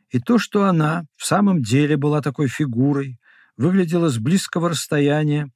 И 0.10 0.20
то, 0.20 0.38
что 0.38 0.66
она 0.66 1.06
в 1.16 1.26
самом 1.26 1.62
деле 1.62 1.96
была 1.98 2.22
такой 2.22 2.48
фигурой, 2.48 3.18
выглядела 3.58 4.10
с 4.10 4.18
близкого 4.18 4.70
расстояния, 4.70 5.50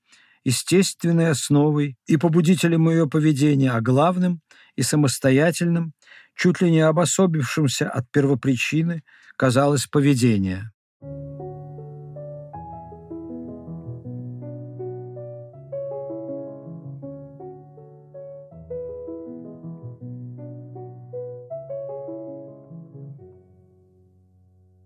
естественной 0.46 1.32
основой 1.32 1.98
и 2.05 2.17
побудителем 2.17 2.88
ее 2.89 3.10
поведения, 3.10 3.72
а 3.72 3.82
главным 3.82 4.41
и 4.75 4.84
самостоятельным, 4.84 5.94
чуть 6.36 6.62
ли 6.62 6.72
не 6.72 6.82
обособившимся 6.82 7.89
от 7.89 8.10
первопричины, 8.12 9.03
казалось 9.38 9.88
поведение. 9.88 10.72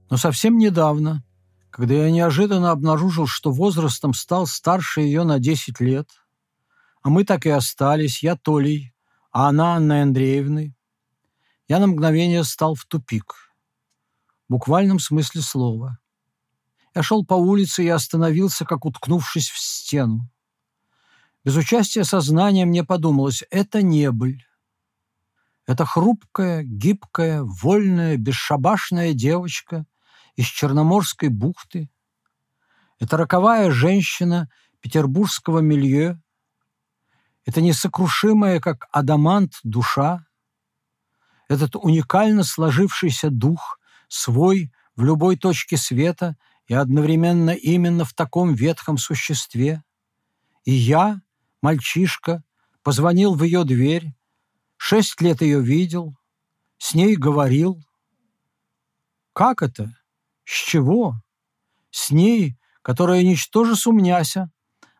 Но 0.10 0.18
совсем 0.18 0.58
недавно, 0.58 1.24
когда 1.70 1.94
я 1.94 2.10
неожиданно 2.12 2.72
обнаружил, 2.72 3.28
что 3.28 3.52
возрастом 3.52 4.14
стал 4.14 4.48
старше 4.48 5.02
ее 5.02 5.24
на 5.24 5.40
10 5.40 5.80
лет, 5.80 6.10
а 7.02 7.10
мы 7.10 7.24
так 7.24 7.46
и 7.46 7.50
остались, 7.50 8.24
я 8.24 8.36
Толей, 8.36 8.94
а 9.32 9.50
она 9.50 9.76
Анной 9.76 10.02
Андреевной, 10.02 10.76
я 11.68 11.80
на 11.80 11.88
мгновение 11.88 12.44
стал 12.44 12.74
в 12.74 12.86
тупик. 12.86 13.36
В 14.48 14.54
буквальном 14.54 14.98
смысле 14.98 15.42
слова. 15.42 16.00
Я 16.96 17.04
шел 17.04 17.24
по 17.24 17.36
улице 17.36 17.84
и 17.84 17.90
остановился, 17.90 18.66
как 18.66 18.86
уткнувшись 18.86 19.50
в 19.50 19.60
стену. 19.60 20.28
Без 21.44 21.56
участия 21.56 22.04
сознания 22.04 22.66
мне 22.66 22.84
подумалось, 22.84 23.44
это 23.52 23.84
не 23.84 24.12
быль. 24.12 24.44
Это 25.68 25.86
хрупкая, 25.86 26.64
гибкая, 26.64 27.44
вольная, 27.44 28.18
бесшабашная 28.18 29.14
девочка— 29.14 29.86
из 30.36 30.46
Черноморской 30.46 31.30
бухты. 31.30 31.90
Это 33.00 33.18
роковая 33.18 33.72
женщина 33.72 34.50
петербургского 34.82 35.60
милье. 35.60 36.22
Это 37.46 37.62
несокрушимая, 37.62 38.60
как 38.60 38.88
адамант, 38.92 39.60
душа. 39.64 40.26
Этот 41.48 41.76
уникально 41.76 42.44
сложившийся 42.44 43.30
дух, 43.30 43.80
свой 44.08 44.72
в 44.96 45.04
любой 45.04 45.38
точке 45.38 45.78
света 45.78 46.36
и 46.68 46.74
одновременно 46.74 47.52
именно 47.52 48.06
в 48.06 48.14
таком 48.14 48.54
ветхом 48.54 48.98
существе. 48.98 49.84
И 50.66 50.72
я, 50.72 51.22
мальчишка, 51.62 52.44
позвонил 52.84 53.34
в 53.34 53.44
ее 53.44 53.64
дверь, 53.64 54.14
шесть 54.78 55.20
лет 55.22 55.42
ее 55.42 55.62
видел, 55.62 56.16
с 56.78 56.94
ней 56.94 57.16
говорил. 57.16 57.84
Как 59.34 59.62
это? 59.62 59.96
С 60.50 60.66
чего? 60.66 61.22
С 61.92 62.10
ней, 62.10 62.58
которая, 62.82 63.22
ничтоже 63.22 63.76
сумняся, 63.76 64.50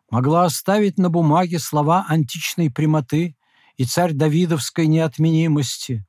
могла 0.08 0.44
оставить 0.44 0.96
на 0.96 1.10
бумаге 1.10 1.58
слова 1.58 2.06
античной 2.08 2.70
прямоты 2.70 3.36
и 3.76 3.84
царь 3.84 4.12
Давидовской 4.12 4.86
неотменимости. 4.86 6.06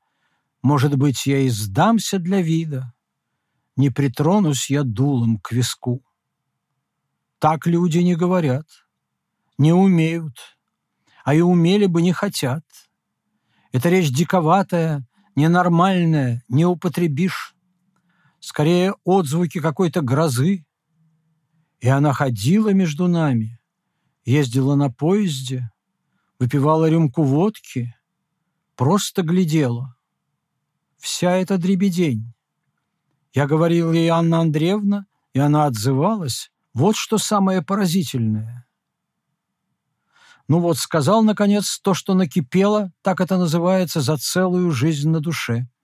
Может 0.61 0.95
быть, 0.95 1.25
я 1.25 1.39
и 1.39 1.49
сдамся 1.49 2.19
для 2.19 2.39
вида, 2.39 2.93
не 3.75 3.89
притронусь 3.89 4.69
я 4.69 4.83
дулом 4.83 5.39
к 5.39 5.53
виску. 5.53 6.03
Так 7.39 7.65
люди 7.65 7.97
не 7.97 8.15
говорят, 8.15 8.67
не 9.57 9.73
умеют, 9.73 10.37
а 11.25 11.33
и 11.33 11.41
умели 11.41 11.87
бы 11.87 12.03
не 12.03 12.13
хотят. 12.13 12.63
Это 13.71 13.89
речь 13.89 14.11
диковатая, 14.11 15.03
ненормальная, 15.35 16.43
не 16.47 16.63
употребишь 16.63 17.55
скорее 18.41 18.95
отзвуки 19.05 19.61
какой-то 19.61 20.01
грозы. 20.01 20.65
И 21.79 21.87
она 21.87 22.11
ходила 22.11 22.73
между 22.73 23.07
нами, 23.07 23.59
ездила 24.25 24.75
на 24.75 24.91
поезде, 24.91 25.71
выпивала 26.37 26.89
рюмку 26.89 27.23
водки, 27.23 27.95
просто 28.75 29.21
глядела. 29.21 29.95
Вся 30.97 31.37
эта 31.37 31.57
дребедень. 31.57 32.33
Я 33.33 33.47
говорил 33.47 33.93
ей 33.93 34.09
Анна 34.09 34.41
Андреевна, 34.41 35.05
и 35.33 35.39
она 35.39 35.65
отзывалась. 35.65 36.51
Вот 36.73 36.95
что 36.95 37.17
самое 37.17 37.61
поразительное. 37.61 38.67
Ну 40.47 40.59
вот, 40.59 40.77
сказал, 40.77 41.23
наконец, 41.23 41.79
то, 41.79 41.93
что 41.93 42.13
накипело, 42.13 42.91
так 43.01 43.21
это 43.21 43.37
называется, 43.37 44.01
за 44.01 44.17
целую 44.17 44.71
жизнь 44.71 45.09
на 45.09 45.19
душе– 45.21 45.69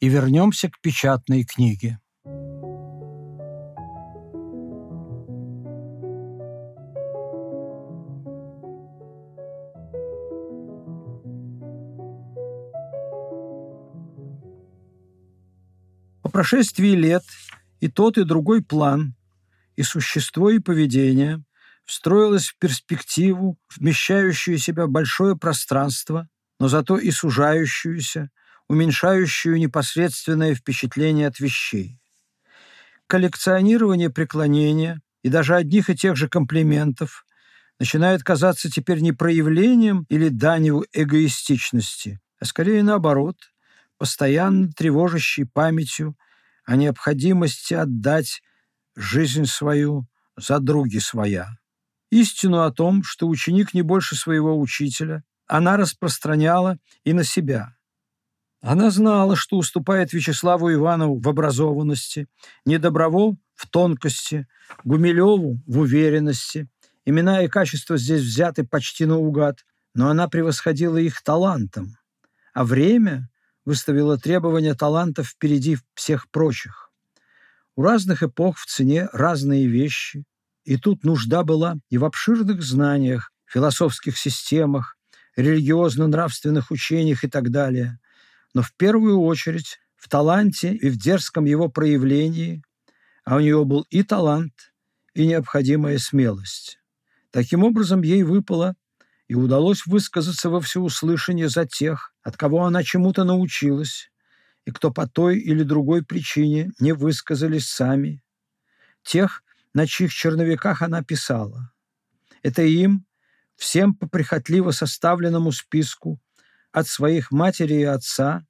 и 0.00 0.08
вернемся 0.08 0.70
к 0.70 0.80
печатной 0.80 1.44
книге. 1.44 1.98
прошествии 16.34 16.96
лет 16.96 17.22
и 17.78 17.88
тот, 17.88 18.18
и 18.18 18.24
другой 18.24 18.60
план, 18.60 19.14
и 19.76 19.84
существо, 19.84 20.50
и 20.50 20.58
поведение 20.58 21.44
встроилось 21.84 22.48
в 22.48 22.58
перспективу, 22.58 23.56
вмещающую 23.76 24.58
себя 24.58 24.88
большое 24.88 25.36
пространство, 25.36 26.28
но 26.58 26.66
зато 26.66 26.98
и 26.98 27.12
сужающуюся, 27.12 28.30
уменьшающую 28.74 29.56
непосредственное 29.56 30.54
впечатление 30.54 31.28
от 31.28 31.38
вещей. 31.38 32.00
Коллекционирование 33.06 34.10
преклонения 34.10 35.00
и 35.22 35.28
даже 35.28 35.54
одних 35.54 35.90
и 35.90 35.96
тех 35.96 36.16
же 36.16 36.28
комплиментов 36.28 37.24
начинает 37.78 38.24
казаться 38.24 38.68
теперь 38.68 38.98
не 39.00 39.12
проявлением 39.12 40.06
или 40.08 40.28
данью 40.28 40.84
эгоистичности, 40.92 42.20
а 42.40 42.44
скорее 42.44 42.82
наоборот, 42.82 43.36
постоянно 43.96 44.72
тревожащей 44.72 45.46
памятью 45.46 46.16
о 46.64 46.74
необходимости 46.74 47.74
отдать 47.74 48.42
жизнь 48.96 49.46
свою 49.46 50.08
за 50.36 50.58
други 50.58 50.98
своя. 50.98 51.58
Истину 52.10 52.62
о 52.62 52.72
том, 52.72 53.04
что 53.04 53.28
ученик 53.28 53.72
не 53.72 53.82
больше 53.82 54.16
своего 54.16 54.58
учителя, 54.58 55.22
она 55.46 55.76
распространяла 55.76 56.78
и 57.04 57.12
на 57.12 57.22
себя. 57.22 57.73
Она 58.66 58.90
знала, 58.90 59.36
что 59.36 59.58
уступает 59.58 60.14
Вячеславу 60.14 60.72
Иванову 60.72 61.20
в 61.20 61.28
образованности, 61.28 62.28
Недоброву 62.64 63.38
в 63.54 63.68
тонкости, 63.68 64.48
Гумилеву 64.84 65.60
в 65.66 65.80
уверенности. 65.80 66.70
Имена 67.04 67.42
и 67.42 67.48
качества 67.48 67.98
здесь 67.98 68.22
взяты 68.22 68.64
почти 68.64 69.04
наугад, 69.04 69.66
но 69.94 70.08
она 70.08 70.28
превосходила 70.28 70.96
их 70.96 71.22
талантом. 71.22 71.98
А 72.54 72.64
время 72.64 73.28
выставило 73.66 74.16
требования 74.16 74.74
талантов 74.74 75.28
впереди 75.28 75.76
всех 75.92 76.30
прочих. 76.30 76.90
У 77.76 77.82
разных 77.82 78.22
эпох 78.22 78.56
в 78.56 78.64
цене 78.64 79.10
разные 79.12 79.66
вещи, 79.66 80.24
и 80.64 80.78
тут 80.78 81.04
нужда 81.04 81.44
была 81.44 81.76
и 81.90 81.98
в 81.98 82.04
обширных 82.06 82.62
знаниях, 82.62 83.30
философских 83.44 84.16
системах, 84.16 84.96
религиозно-нравственных 85.36 86.70
учениях 86.70 87.24
и 87.24 87.28
так 87.28 87.50
далее, 87.50 87.98
но 88.54 88.62
в 88.62 88.72
первую 88.74 89.20
очередь 89.20 89.78
в 89.96 90.08
таланте 90.08 90.74
и 90.74 90.88
в 90.88 90.96
дерзком 90.96 91.44
его 91.44 91.68
проявлении, 91.68 92.62
а 93.24 93.36
у 93.36 93.40
нее 93.40 93.64
был 93.64 93.86
и 93.90 94.02
талант, 94.02 94.72
и 95.14 95.26
необходимая 95.26 95.98
смелость. 95.98 96.78
Таким 97.30 97.64
образом, 97.64 98.02
ей 98.02 98.22
выпало 98.22 98.76
и 99.28 99.34
удалось 99.34 99.86
высказаться 99.86 100.50
во 100.50 100.60
всеуслышание 100.60 101.48
за 101.48 101.66
тех, 101.66 102.14
от 102.22 102.36
кого 102.36 102.64
она 102.64 102.82
чему-то 102.82 103.24
научилась, 103.24 104.10
и 104.64 104.70
кто 104.70 104.90
по 104.92 105.08
той 105.08 105.38
или 105.38 105.62
другой 105.62 106.04
причине 106.04 106.70
не 106.78 106.92
высказались 106.92 107.68
сами, 107.68 108.22
тех, 109.02 109.42
на 109.72 109.86
чьих 109.86 110.12
черновиках 110.12 110.82
она 110.82 111.02
писала. 111.02 111.72
Это 112.42 112.62
им, 112.62 113.06
всем 113.56 113.94
по 113.94 114.08
прихотливо 114.08 114.70
составленному 114.70 115.52
списку, 115.52 116.20
от 116.74 116.88
своих 116.88 117.30
матери 117.30 117.74
и 117.74 117.84
отца, 117.84 118.44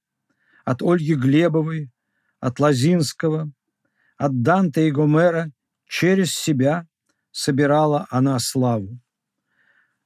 от 0.64 0.80
Ольги 0.80 1.14
Глебовой, 1.14 1.92
от 2.40 2.58
Лазинского, 2.58 3.52
от 4.16 4.40
Данте 4.40 4.88
и 4.88 4.90
Гомера 4.90 5.52
через 5.86 6.32
себя 6.34 6.86
собирала 7.32 8.06
она 8.08 8.38
славу. 8.38 8.98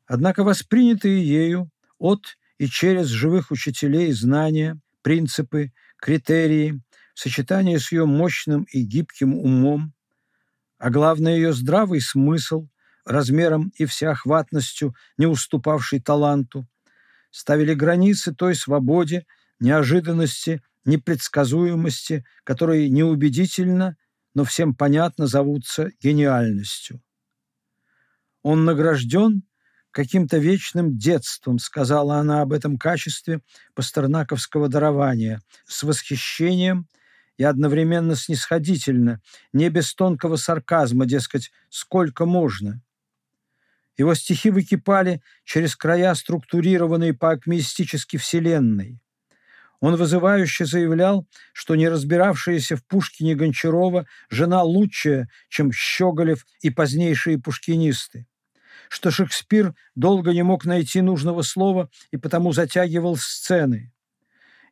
Однако 0.04 0.42
воспринятые 0.42 1.24
ею 1.24 1.70
от 1.98 2.36
и 2.58 2.66
через 2.66 3.06
живых 3.06 3.52
учителей 3.52 4.10
знания, 4.10 4.80
принципы, 5.02 5.70
критерии, 5.96 6.82
в 7.14 7.20
сочетании 7.20 7.76
с 7.76 7.92
ее 7.92 8.04
мощным 8.04 8.64
и 8.64 8.82
гибким 8.82 9.32
умом, 9.32 9.94
а 10.78 10.90
главное 10.90 11.36
ее 11.36 11.52
здравый 11.52 12.00
смысл, 12.00 12.66
размером 13.04 13.72
и 13.76 13.84
всеохватностью, 13.84 14.96
не 15.18 15.26
уступавший 15.26 16.00
таланту, 16.00 16.66
ставили 17.30 17.74
границы 17.74 18.34
той 18.34 18.54
свободе, 18.54 19.26
неожиданности, 19.60 20.62
непредсказуемости, 20.84 22.24
которые 22.44 22.88
неубедительно, 22.88 23.96
но 24.34 24.44
всем 24.44 24.74
понятно 24.74 25.26
зовутся 25.26 25.90
гениальностью. 26.00 27.02
Он 28.42 28.64
награжден 28.64 29.42
каким-то 29.90 30.38
вечным 30.38 30.96
детством, 30.96 31.58
сказала 31.58 32.16
она 32.16 32.42
об 32.42 32.52
этом 32.52 32.78
качестве 32.78 33.40
пастернаковского 33.74 34.68
дарования, 34.68 35.40
с 35.66 35.82
восхищением 35.82 36.86
и 37.36 37.44
одновременно 37.44 38.14
снисходительно, 38.14 39.20
не 39.52 39.68
без 39.70 39.94
тонкого 39.94 40.36
сарказма, 40.36 41.06
дескать, 41.06 41.50
сколько 41.68 42.26
можно. 42.26 42.80
Его 43.98 44.14
стихи 44.14 44.48
выкипали 44.50 45.20
через 45.44 45.76
края 45.76 46.14
структурированной 46.14 47.12
по-акмеистически 47.12 48.16
вселенной. 48.16 49.00
Он 49.80 49.96
вызывающе 49.96 50.64
заявлял, 50.64 51.26
что 51.52 51.74
не 51.76 51.88
разбиравшаяся 51.88 52.76
в 52.76 52.84
Пушкине 52.86 53.34
Гончарова 53.34 54.06
жена 54.30 54.62
лучшая, 54.62 55.28
чем 55.48 55.72
Щеголев 55.72 56.46
и 56.62 56.70
позднейшие 56.70 57.38
пушкинисты 57.38 58.26
что 58.88 59.10
Шекспир 59.10 59.74
долго 59.94 60.32
не 60.32 60.42
мог 60.42 60.64
найти 60.64 61.00
нужного 61.00 61.42
слова 61.42 61.90
и 62.10 62.16
потому 62.16 62.52
затягивал 62.52 63.16
сцены. 63.16 63.92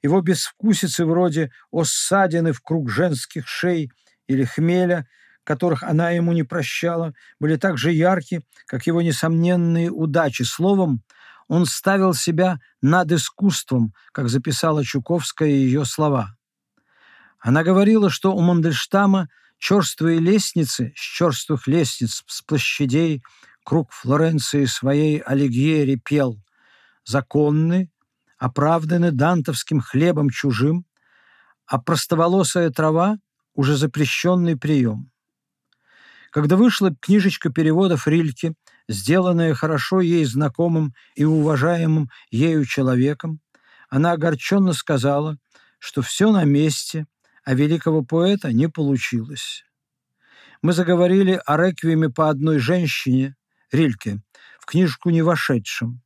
Его 0.03 0.21
безвкусицы 0.21 1.05
вроде 1.05 1.51
«Оссадины 1.71 2.53
в 2.53 2.61
круг 2.61 2.91
женских 2.91 3.47
шей» 3.47 3.91
или 4.27 4.45
«Хмеля», 4.45 5.07
которых 5.47 5.85
она 5.85 6.11
ему 6.11 6.33
не 6.33 6.43
прощала, 6.43 7.15
были 7.39 7.57
так 7.57 7.79
же 7.79 7.93
ярки, 7.93 8.43
как 8.67 8.87
его 8.87 9.01
несомненные 9.01 9.91
удачи. 9.91 10.43
Словом, 10.43 11.03
он 11.47 11.67
ставил 11.67 12.15
себя 12.15 12.59
над 12.83 13.13
искусством, 13.13 13.95
как 14.13 14.29
записала 14.29 14.85
Чуковская 14.85 15.49
ее 15.49 15.85
слова. 15.85 16.37
Она 17.39 17.63
говорила, 17.63 18.11
что 18.11 18.35
у 18.35 18.41
Мандельштама 18.41 19.29
черствые 19.59 20.19
лестницы 20.19 20.93
с 20.97 21.01
черствых 21.01 21.69
лестниц, 21.69 22.25
с 22.27 22.43
площадей, 22.43 23.23
круг 23.65 23.93
Флоренции 23.93 24.65
своей 24.65 25.19
Алигьери 25.21 25.95
пел 25.95 26.43
«Законны, 27.05 27.93
оправданы 28.37 29.13
дантовским 29.13 29.81
хлебом 29.81 30.29
чужим, 30.29 30.85
а 31.67 31.81
простоволосая 31.81 32.71
трава— 32.71 33.19
уже 33.55 33.77
запрещенный 33.77 34.57
прием». 34.57 35.13
Когда 36.37 36.57
вышла 36.57 36.95
книжечка 36.95 37.49
переводов 37.49 38.07
Рильке, 38.07 38.53
сделанная 38.91 39.55
хорошо 39.55 40.03
ей 40.03 40.23
знакомым 40.27 40.93
и 41.15 41.25
уважаемым 41.25 42.11
ею 42.31 42.67
человеком, 42.67 43.41
она 43.89 44.13
огорченно 44.13 44.75
сказала, 44.75 45.39
что 45.79 46.03
все 46.03 46.31
на 46.31 46.45
месте, 46.45 47.07
а 47.43 47.55
великого 47.55 48.05
поэта 48.05 48.53
не 48.53 48.69
получилось. 48.69 49.65
Мы 50.61 50.75
заговорили 50.75 51.41
о 51.47 51.57
реквиеме 51.57 52.11
по 52.11 52.29
одной 52.29 52.59
женщине, 52.59 53.35
Рильке, 53.73 54.21
в 54.61 54.67
книжку 54.67 55.09
не 55.09 55.23
вошедшем. 55.23 56.03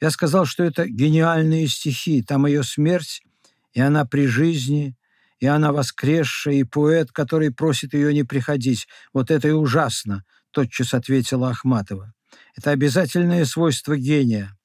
Я 0.00 0.12
сказал, 0.12 0.44
что 0.44 0.62
это 0.62 0.86
гениальные 0.86 1.66
стихи, 1.66 2.22
там 2.22 2.46
ее 2.46 2.62
смерть, 2.62 3.24
и 3.72 3.80
она 3.80 4.04
при 4.04 4.28
жизни, 4.28 4.94
и 5.38 5.46
она 5.46 5.72
воскресшая, 5.72 6.54
и 6.54 6.64
поэт, 6.64 7.12
который 7.12 7.52
просит 7.52 7.94
ее 7.94 8.12
не 8.12 8.24
приходить. 8.24 8.86
Вот 9.12 9.30
это 9.30 9.48
и 9.48 9.52
ужасно, 9.52 10.24
тотчас 10.50 10.94
ответила 10.94 11.50
Ахматова. 11.50 12.12
Это 12.56 12.70
обязательное 12.70 13.44
свойство 13.44 13.96
гения. 13.96 14.56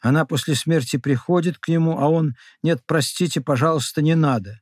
Она 0.00 0.24
после 0.24 0.54
смерти 0.54 0.96
приходит 0.96 1.58
к 1.58 1.68
нему, 1.68 1.98
а 1.98 2.08
он 2.08 2.34
«нет, 2.62 2.82
простите, 2.86 3.40
пожалуйста, 3.40 4.02
не 4.02 4.14
надо». 4.14 4.60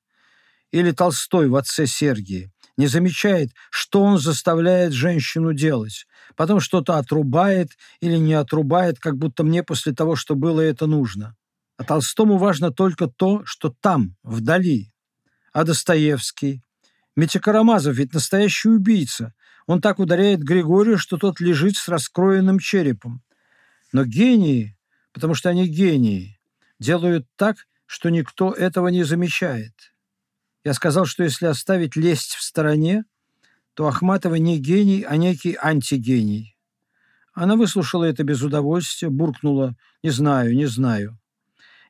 Или 0.70 0.92
Толстой 0.92 1.48
в 1.48 1.56
«Отце 1.56 1.86
Сергии» 1.86 2.52
не 2.76 2.86
замечает, 2.86 3.50
что 3.70 4.02
он 4.02 4.18
заставляет 4.18 4.92
женщину 4.92 5.52
делать. 5.52 6.06
Потом 6.36 6.60
что-то 6.60 6.98
отрубает 6.98 7.72
или 8.00 8.16
не 8.16 8.34
отрубает, 8.34 8.98
как 8.98 9.16
будто 9.16 9.42
мне 9.42 9.62
после 9.62 9.92
того, 9.92 10.14
что 10.16 10.34
было, 10.34 10.60
это 10.60 10.86
нужно. 10.86 11.36
А 11.76 11.84
Толстому 11.84 12.38
важно 12.38 12.70
только 12.70 13.06
то, 13.06 13.42
что 13.44 13.74
там, 13.80 14.16
вдали. 14.22 14.92
А 15.52 15.64
Достоевский? 15.64 16.62
Митя 17.16 17.40
Карамазов 17.40 17.96
ведь 17.96 18.14
настоящий 18.14 18.68
убийца. 18.68 19.34
Он 19.66 19.80
так 19.80 19.98
ударяет 19.98 20.40
Григория, 20.40 20.96
что 20.96 21.16
тот 21.16 21.40
лежит 21.40 21.76
с 21.76 21.88
раскроенным 21.88 22.58
черепом. 22.58 23.22
Но 23.92 24.04
гении, 24.04 24.76
потому 25.12 25.34
что 25.34 25.48
они 25.48 25.66
гении, 25.66 26.40
делают 26.78 27.26
так, 27.36 27.66
что 27.86 28.08
никто 28.08 28.52
этого 28.52 28.88
не 28.88 29.02
замечает. 29.02 29.74
Я 30.64 30.74
сказал, 30.74 31.06
что 31.06 31.24
если 31.24 31.46
оставить 31.46 31.96
лесть 31.96 32.34
в 32.34 32.42
стороне, 32.42 33.04
то 33.74 33.86
Ахматова 33.86 34.36
не 34.36 34.58
гений, 34.58 35.02
а 35.02 35.16
некий 35.16 35.56
антигений. 35.60 36.56
Она 37.32 37.56
выслушала 37.56 38.04
это 38.04 38.24
без 38.24 38.42
удовольствия, 38.42 39.08
буркнула 39.08 39.76
«не 40.02 40.10
знаю, 40.10 40.54
не 40.54 40.66
знаю». 40.66 41.19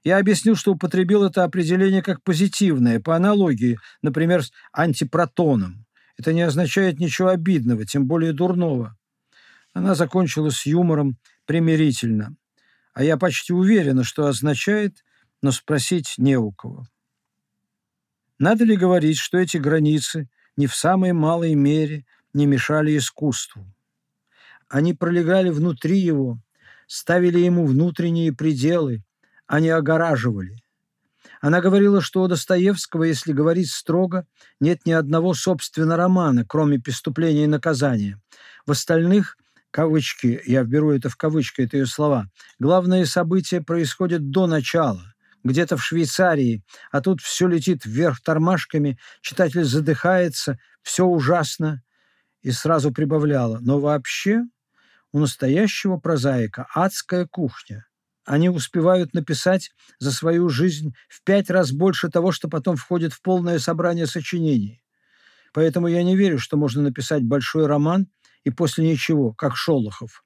Я 0.02 0.18
объяснил, 0.18 0.56
что 0.56 0.72
употребил 0.72 1.24
это 1.24 1.44
определение 1.44 2.02
как 2.02 2.22
позитивное, 2.22 3.00
по 3.00 3.16
аналогии, 3.16 3.78
например, 4.00 4.42
с 4.44 4.52
антипротоном. 4.72 5.84
Это 6.16 6.32
не 6.32 6.42
означает 6.42 6.98
ничего 6.98 7.28
обидного, 7.28 7.84
тем 7.84 8.06
более 8.06 8.32
дурного. 8.32 8.96
Она 9.72 9.94
закончила 9.94 10.50
с 10.50 10.64
юмором 10.66 11.18
примирительно. 11.44 12.34
А 12.94 13.04
я 13.04 13.16
почти 13.16 13.52
уверена, 13.52 14.02
что 14.02 14.26
означает, 14.26 15.04
но 15.42 15.52
спросить 15.52 16.14
не 16.18 16.36
у 16.36 16.50
кого. 16.50 16.86
Надо 18.38 18.64
ли 18.64 18.76
говорить, 18.76 19.18
что 19.18 19.38
эти 19.38 19.58
границы 19.58 20.28
ни 20.56 20.66
в 20.66 20.74
самой 20.74 21.12
малой 21.12 21.54
мере 21.54 22.06
не 22.32 22.46
мешали 22.46 22.96
искусству? 22.96 23.66
Они 24.68 24.94
пролегали 24.94 25.50
внутри 25.50 25.98
его, 25.98 26.40
ставили 26.86 27.38
ему 27.38 27.66
внутренние 27.66 28.32
пределы, 28.32 29.02
они 29.50 29.68
огораживали. 29.68 30.62
Она 31.40 31.60
говорила, 31.60 32.00
что 32.00 32.22
у 32.22 32.28
Достоевского, 32.28 33.02
если 33.02 33.32
говорить 33.32 33.68
строго, 33.68 34.24
нет 34.60 34.86
ни 34.86 34.92
одного 34.92 35.34
собственно 35.34 35.96
романа, 35.96 36.44
кроме 36.48 36.78
«Преступления 36.78 37.44
и 37.44 37.48
наказания». 37.48 38.20
В 38.64 38.70
остальных 38.70 39.36
кавычки, 39.72 40.40
я 40.46 40.62
вберу 40.62 40.92
это 40.92 41.08
в 41.08 41.16
кавычки, 41.16 41.62
это 41.62 41.78
ее 41.78 41.86
слова, 41.86 42.28
главные 42.60 43.06
события 43.06 43.60
происходят 43.60 44.30
до 44.30 44.46
начала, 44.46 45.14
где-то 45.42 45.76
в 45.76 45.82
Швейцарии, 45.82 46.62
а 46.92 47.00
тут 47.00 47.20
все 47.20 47.48
летит 47.48 47.84
вверх 47.84 48.20
тормашками, 48.20 49.00
читатель 49.20 49.64
задыхается, 49.64 50.58
все 50.82 51.04
ужасно, 51.04 51.82
и 52.42 52.52
сразу 52.52 52.92
прибавляла. 52.92 53.58
Но 53.60 53.80
вообще 53.80 54.42
у 55.10 55.18
настоящего 55.18 55.96
прозаика 55.96 56.68
адская 56.72 57.26
кухня. 57.26 57.89
Они 58.24 58.48
успевают 58.48 59.14
написать 59.14 59.70
за 59.98 60.12
свою 60.12 60.48
жизнь 60.48 60.94
в 61.08 61.22
пять 61.24 61.50
раз 61.50 61.72
больше 61.72 62.08
того, 62.08 62.32
что 62.32 62.48
потом 62.48 62.76
входит 62.76 63.12
в 63.12 63.22
полное 63.22 63.58
собрание 63.58 64.06
сочинений. 64.06 64.82
Поэтому 65.52 65.88
я 65.88 66.02
не 66.02 66.16
верю, 66.16 66.38
что 66.38 66.56
можно 66.56 66.82
написать 66.82 67.24
большой 67.24 67.66
роман 67.66 68.08
и 68.44 68.50
после 68.50 68.88
ничего, 68.88 69.32
как 69.32 69.56
Шолохов. 69.56 70.24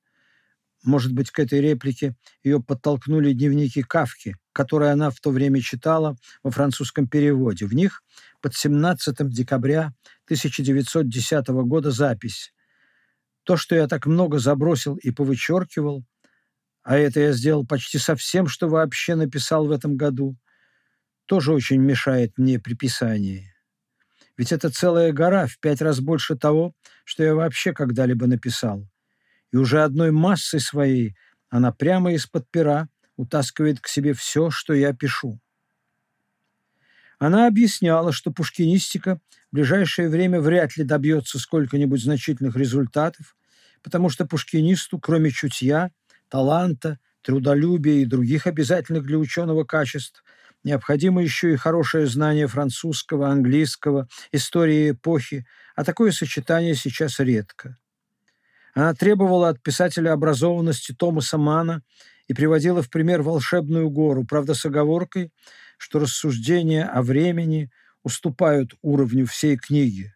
Может 0.85 1.13
быть, 1.13 1.31
к 1.31 1.39
этой 1.39 1.61
реплике 1.61 2.15
ее 2.43 2.63
подтолкнули 2.63 3.33
дневники 3.33 3.83
Кавки, 3.83 4.37
которые 4.53 4.93
она 4.93 5.11
в 5.11 5.19
то 5.19 5.31
время 5.31 5.63
читала 5.63 6.17
во 6.43 6.51
французском 6.51 7.09
переводе. 7.09 7.65
В 7.65 7.75
них 7.75 8.03
под 8.43 8.55
17 8.55 9.17
декабря 9.31 9.95
1910 10.27 11.49
года 11.49 11.91
запись 11.91 12.53
«То, 13.45 13.57
что 13.57 13.75
я 13.75 13.89
так 13.89 14.05
много 14.05 14.39
забросил 14.39 14.97
и 14.97 15.11
повычеркивал, 15.11 16.05
а 16.85 16.97
это 16.99 17.19
я 17.19 17.33
сделал 17.33 17.67
почти 17.67 17.99
со 17.99 18.15
всем, 18.15 18.47
что 18.47 18.69
вообще 18.69 19.15
написал 19.15 19.67
в 19.67 19.71
этом 19.71 19.97
году, 19.97 20.37
тоже 21.25 21.53
очень 21.53 21.81
мешает 21.81 22.37
мне 22.37 22.61
при 22.61 22.75
писании. 22.75 23.51
Ведь 24.37 24.53
это 24.53 24.71
целая 24.71 25.13
гора 25.13 25.47
в 25.47 25.59
пять 25.59 25.81
раз 25.81 26.01
больше 26.01 26.37
того, 26.37 26.75
что 27.05 27.25
я 27.25 27.35
вообще 27.35 27.73
когда-либо 27.73 28.27
написал. 28.27 28.87
И 29.51 29.57
уже 29.57 29.83
одной 29.83 30.11
массой 30.11 30.61
своей 30.61 31.17
она 31.49 31.73
прямо 31.73 32.13
из-под 32.15 32.51
пера 32.51 32.89
утаскивает 33.17 33.81
к 33.81 33.89
себе 33.89 34.13
все, 34.13 34.51
что 34.51 34.75
я 34.75 34.93
пишу. 34.93 35.41
Она 37.19 37.47
объясняла, 37.47 38.13
что 38.13 38.31
пушкинистика 38.33 39.21
в 39.51 39.55
ближайшее 39.55 40.09
время 40.09 40.41
вряд 40.41 40.77
ли 40.77 40.85
добьется 40.85 41.39
сколько-нибудь 41.39 42.03
значительных 42.03 42.57
результатов, 42.57 43.37
потому 43.83 44.11
что 44.11 44.27
пушкинисту, 44.27 44.99
кроме 44.99 45.31
чутья, 45.31 45.93
таланта, 46.29 46.99
трудолюбия 47.23 48.03
и 48.03 48.07
других 48.07 48.47
обязательных 48.47 49.05
для 49.05 49.19
ученого 49.19 49.65
качеств, 49.65 50.25
необходимо 50.63 51.23
еще 51.23 51.53
и 51.53 51.57
хорошее 51.57 52.07
знание 52.07 52.47
французского, 52.47 53.29
английского, 53.29 54.09
истории 54.33 54.93
эпохи, 54.93 55.47
а 55.75 55.85
такое 55.85 56.13
сочетание 56.13 56.75
сейчас 56.75 57.21
редко. 57.21 57.79
Она 58.75 58.93
требовала 58.95 59.51
от 59.51 59.63
писателя 59.63 60.13
образованности 60.13 60.93
Томаса 60.93 61.39
Мана 61.39 61.83
и 62.27 62.35
приводила 62.35 62.83
в 62.83 62.91
пример 62.91 63.23
волшебную 63.23 63.89
гору, 63.91 64.25
правда, 64.25 64.55
с 64.55 64.65
оговоркой, 64.65 65.31
что 65.79 65.99
рассуждения 66.01 66.85
о 66.85 67.03
времени 67.03 67.71
уступают 68.03 68.75
уровню 68.83 69.27
всей 69.27 69.57
книги, 69.57 70.15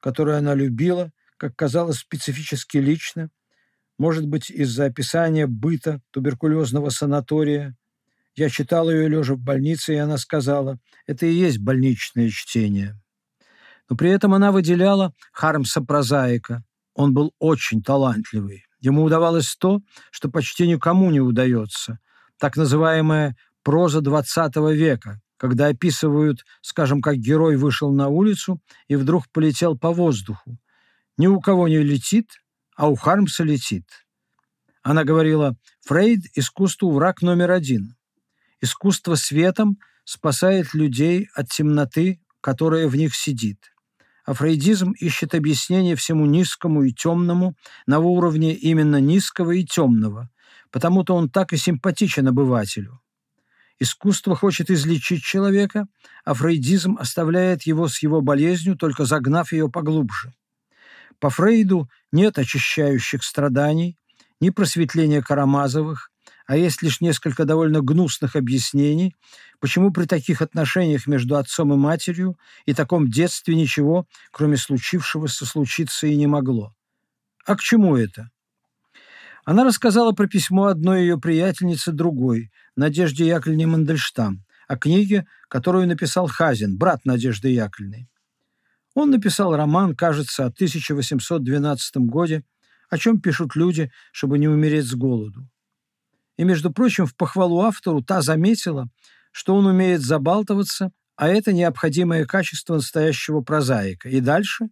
которую 0.00 0.36
она 0.36 0.54
любила, 0.54 1.12
как 1.36 1.54
казалось, 1.56 1.98
специфически 1.98 2.78
лично, 2.78 3.30
может 3.98 4.26
быть, 4.26 4.50
из-за 4.50 4.86
описания 4.86 5.46
быта 5.46 6.00
туберкулезного 6.10 6.90
санатория. 6.90 7.76
Я 8.34 8.48
читал 8.48 8.90
ее 8.90 9.08
лежа 9.08 9.34
в 9.34 9.38
больнице, 9.38 9.94
и 9.94 9.98
она 9.98 10.18
сказала, 10.18 10.78
это 11.06 11.26
и 11.26 11.32
есть 11.32 11.58
больничное 11.58 12.30
чтение. 12.30 13.00
Но 13.88 13.96
при 13.96 14.10
этом 14.10 14.34
она 14.34 14.50
выделяла 14.50 15.12
Хармса 15.32 15.80
прозаика. 15.82 16.64
Он 16.94 17.12
был 17.12 17.32
очень 17.38 17.82
талантливый. 17.82 18.64
Ему 18.80 19.02
удавалось 19.04 19.56
то, 19.56 19.80
что 20.10 20.28
почти 20.28 20.66
никому 20.66 21.10
не 21.10 21.20
удается. 21.20 21.98
Так 22.38 22.56
называемая 22.56 23.36
проза 23.62 24.00
XX 24.00 24.74
века, 24.74 25.20
когда 25.36 25.68
описывают, 25.68 26.44
скажем, 26.60 27.00
как 27.00 27.16
герой 27.16 27.56
вышел 27.56 27.92
на 27.92 28.08
улицу 28.08 28.60
и 28.88 28.96
вдруг 28.96 29.28
полетел 29.30 29.76
по 29.78 29.92
воздуху. 29.92 30.58
Ни 31.16 31.26
у 31.26 31.40
кого 31.40 31.68
не 31.68 31.78
летит, 31.78 32.30
а 32.74 32.88
у 32.88 32.94
Хармса 32.94 33.44
летит. 33.44 33.84
Она 34.82 35.04
говорила, 35.04 35.56
Фрейд– 35.86 36.20
искусству 36.34 36.90
враг 36.90 37.22
номер 37.22 37.50
один. 37.50 37.96
Искусство 38.60 39.14
светом 39.14 39.78
спасает 40.04 40.74
людей 40.74 41.28
от 41.34 41.48
темноты, 41.48 42.20
которая 42.40 42.88
в 42.88 42.96
них 42.96 43.14
сидит. 43.14 43.58
А 44.26 44.34
фрейдизм 44.34 44.92
ищет 44.92 45.34
объяснение 45.34 45.96
всему 45.96 46.26
низкому 46.26 46.82
и 46.82 46.92
темному 46.92 47.54
на 47.86 47.98
уровне 47.98 48.54
именно 48.54 49.00
низкого 49.00 49.52
и 49.52 49.64
темного, 49.64 50.30
потому-то 50.70 51.14
он 51.14 51.28
так 51.28 51.52
и 51.52 51.56
симпатичен 51.56 52.28
обывателю. 52.28 53.00
Искусство 53.78 54.36
хочет 54.36 54.70
излечить 54.70 55.22
человека, 55.22 55.86
а 56.24 56.34
фрейдизм 56.34 56.96
оставляет 56.98 57.62
его 57.62 57.88
с 57.88 58.02
его 58.02 58.20
болезнью, 58.20 58.76
только 58.76 59.04
загнав 59.04 59.52
ее 59.52 59.68
поглубже. 59.68 60.32
По 61.20 61.30
Фрейду 61.30 61.88
нет 62.12 62.38
очищающих 62.38 63.22
страданий, 63.22 63.96
ни 64.40 64.50
просветления 64.50 65.22
Карамазовых, 65.22 66.10
а 66.46 66.56
есть 66.56 66.82
лишь 66.82 67.00
несколько 67.00 67.44
довольно 67.44 67.80
гнусных 67.80 68.36
объяснений, 68.36 69.16
почему 69.60 69.90
при 69.90 70.04
таких 70.04 70.42
отношениях 70.42 71.06
между 71.06 71.36
отцом 71.36 71.72
и 71.72 71.76
матерью 71.76 72.38
и 72.66 72.74
таком 72.74 73.10
детстве 73.10 73.54
ничего, 73.54 74.06
кроме 74.30 74.56
случившегося, 74.56 75.46
случиться 75.46 76.06
и 76.06 76.16
не 76.16 76.26
могло. 76.26 76.74
А 77.46 77.56
к 77.56 77.60
чему 77.60 77.96
это? 77.96 78.30
Она 79.44 79.64
рассказала 79.64 80.12
про 80.12 80.26
письмо 80.26 80.66
одной 80.66 81.02
ее 81.02 81.18
приятельницы 81.18 81.92
другой, 81.92 82.50
Надежде 82.76 83.26
Яковлевне 83.26 83.66
Мандельштам, 83.66 84.44
о 84.66 84.76
книге, 84.76 85.26
которую 85.48 85.86
написал 85.86 86.26
Хазин, 86.26 86.76
брат 86.76 87.04
Надежды 87.04 87.48
Яковлевны. 87.48 88.08
Он 88.94 89.10
написал 89.10 89.56
роман, 89.56 89.94
кажется, 89.96 90.44
о 90.44 90.48
1812 90.48 91.96
годе, 91.96 92.44
о 92.88 92.98
чем 92.98 93.20
пишут 93.20 93.56
люди, 93.56 93.90
чтобы 94.12 94.38
не 94.38 94.48
умереть 94.48 94.86
с 94.86 94.94
голоду. 94.94 95.48
И, 96.36 96.44
между 96.44 96.72
прочим, 96.72 97.06
в 97.06 97.16
похвалу 97.16 97.60
автору 97.62 98.02
та 98.02 98.22
заметила, 98.22 98.88
что 99.32 99.54
он 99.54 99.66
умеет 99.66 100.00
забалтываться, 100.00 100.92
а 101.16 101.28
это 101.28 101.52
необходимое 101.52 102.24
качество 102.24 102.74
настоящего 102.74 103.40
прозаика. 103.40 104.08
И 104.08 104.20
дальше 104.20 104.68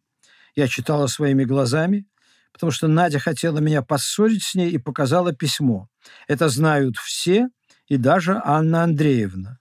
я 0.55 0.69
читала 0.69 1.07
своими 1.07 1.45
глазами, 1.45 2.07
потому 2.53 2.71
что 2.71 2.89
Надя 2.89 3.19
хотела 3.19 3.59
меня 3.59 3.83
поссорить 3.83 4.43
с 4.43 4.55
ней 4.55 4.71
и 4.71 4.79
показала 4.79 5.33
письмо. 5.33 5.89
Это 6.29 6.49
знают 6.49 6.97
все, 6.97 7.49
и 7.87 7.97
даже 7.97 8.41
Анна 8.45 8.85
Андреевна. 8.85 9.59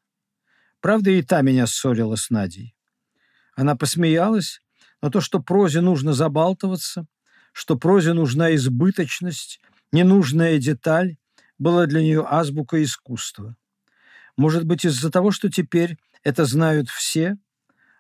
Правда, 0.81 1.11
и 1.11 1.21
та 1.21 1.41
меня 1.41 1.67
ссорила 1.67 2.15
с 2.15 2.29
Надей. 2.29 2.75
Она 3.55 3.75
посмеялась, 3.75 4.61
но 5.01 5.09
то, 5.09 5.21
что 5.21 5.39
прозе 5.39 5.81
нужно 5.81 6.13
забалтываться, 6.13 7.07
что 7.53 7.77
прозе 7.77 8.13
нужна 8.13 8.55
избыточность, 8.55 9.59
ненужная 9.91 10.57
деталь, 10.57 11.17
было 11.57 11.85
для 11.85 12.01
нее 12.01 12.25
азбука 12.27 12.81
искусства. 12.81 13.55
Может 14.37 14.65
быть, 14.65 14.85
из-за 14.85 15.11
того, 15.11 15.31
что 15.31 15.49
теперь 15.49 15.97
это 16.23 16.45
знают 16.45 16.89
все, 16.89 17.37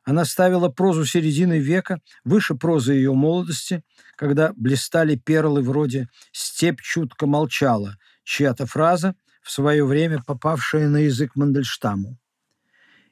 она 0.03 0.25
ставила 0.25 0.69
прозу 0.69 1.05
середины 1.05 1.59
века 1.59 1.99
выше 2.23 2.55
прозы 2.55 2.93
ее 2.93 3.13
молодости, 3.13 3.83
когда 4.15 4.51
блистали 4.55 5.15
перлы 5.15 5.61
вроде 5.61 6.07
«степь 6.31 6.81
чутко 6.81 7.27
молчала», 7.27 7.97
чья-то 8.23 8.65
фраза, 8.65 9.15
в 9.43 9.51
свое 9.51 9.85
время 9.85 10.23
попавшая 10.25 10.87
на 10.87 10.97
язык 10.97 11.35
Мандельштаму. 11.35 12.17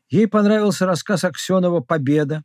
Ей 0.10 0.28
понравился 0.28 0.86
рассказ 0.86 1.24
Аксенова 1.24 1.82
«Победа», 1.82 2.44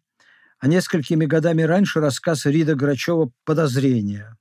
а 0.58 0.66
несколькими 0.66 1.24
годами 1.24 1.62
раньше 1.62 2.00
рассказ 2.00 2.44
Рида 2.46 2.74
Грачева 2.74 3.32
«Подозрение». 3.44 4.36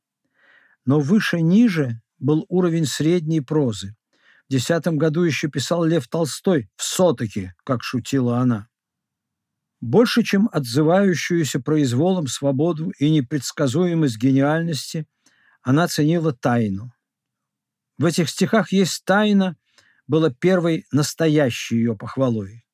Но 0.86 1.00
выше-ниже 1.00 2.02
был 2.20 2.46
уровень 2.50 2.86
средней 2.86 3.40
прозы. 3.40 3.96
В 4.50 4.52
десятом 4.52 4.98
году 4.98 5.24
еще 5.24 5.48
писал 5.48 5.86
Лев 5.86 6.08
Толстой 6.10 6.70
в 6.76 6.84
«Сотоке», 6.84 7.56
как 7.64 7.82
шутила 7.84 8.40
она. 8.40 8.68
Больше, 9.80 10.24
чем 10.24 10.50
отзывающуюся 10.52 11.62
произволом 11.62 12.28
свободу 12.28 12.92
и 13.00 13.10
непредсказуемость 13.10 14.18
гениальности, 14.18 15.08
она 15.62 15.88
ценила 15.88 16.34
тайну. 16.34 16.94
В 17.98 18.06
этих 18.06 18.30
стихах 18.30 18.74
есть 18.74 19.04
тайна, 19.06 19.56
была 20.08 20.30
первой 20.30 20.86
настоящей 20.92 21.78
ее 21.78 21.96
похвалой. 21.96 22.66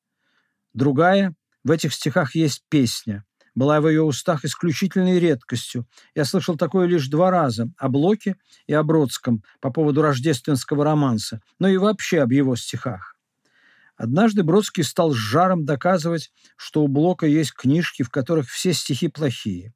Другая– 0.74 1.36
в 1.64 1.72
этих 1.72 1.94
стихах 1.94 2.36
есть 2.36 2.64
песня, 2.70 3.26
была 3.54 3.82
в 3.82 3.90
ее 3.90 4.04
устах 4.04 4.46
исключительной 4.46 5.20
редкостью. 5.20 5.88
Я 6.16 6.24
слышал 6.24 6.56
такое 6.56 6.88
лишь 6.88 7.08
два 7.08 7.32
раза– 7.32 7.70
о 7.78 7.90
Блоке 7.90 8.38
и 8.68 8.74
о 8.74 8.84
Бродском 8.84 9.44
по 9.60 9.72
поводу 9.72 10.02
рождественского 10.02 10.86
романса, 10.86 11.42
но 11.60 11.68
и 11.68 11.78
вообще 11.78 12.22
об 12.22 12.32
его 12.32 12.56
стихах. 12.56 13.16
Однажды 13.98 14.44
Бродский 14.44 14.84
стал 14.84 15.12
с 15.12 15.18
жаром 15.18 15.66
доказывать, 15.66 16.32
что 16.56 16.84
у 16.84 16.88
Блока 16.88 17.26
есть 17.26 17.54
книжки, 17.54 18.04
в 18.04 18.10
которых 18.10 18.48
все 18.48 18.72
стихи 18.72 19.10
плохие. 19.10 19.74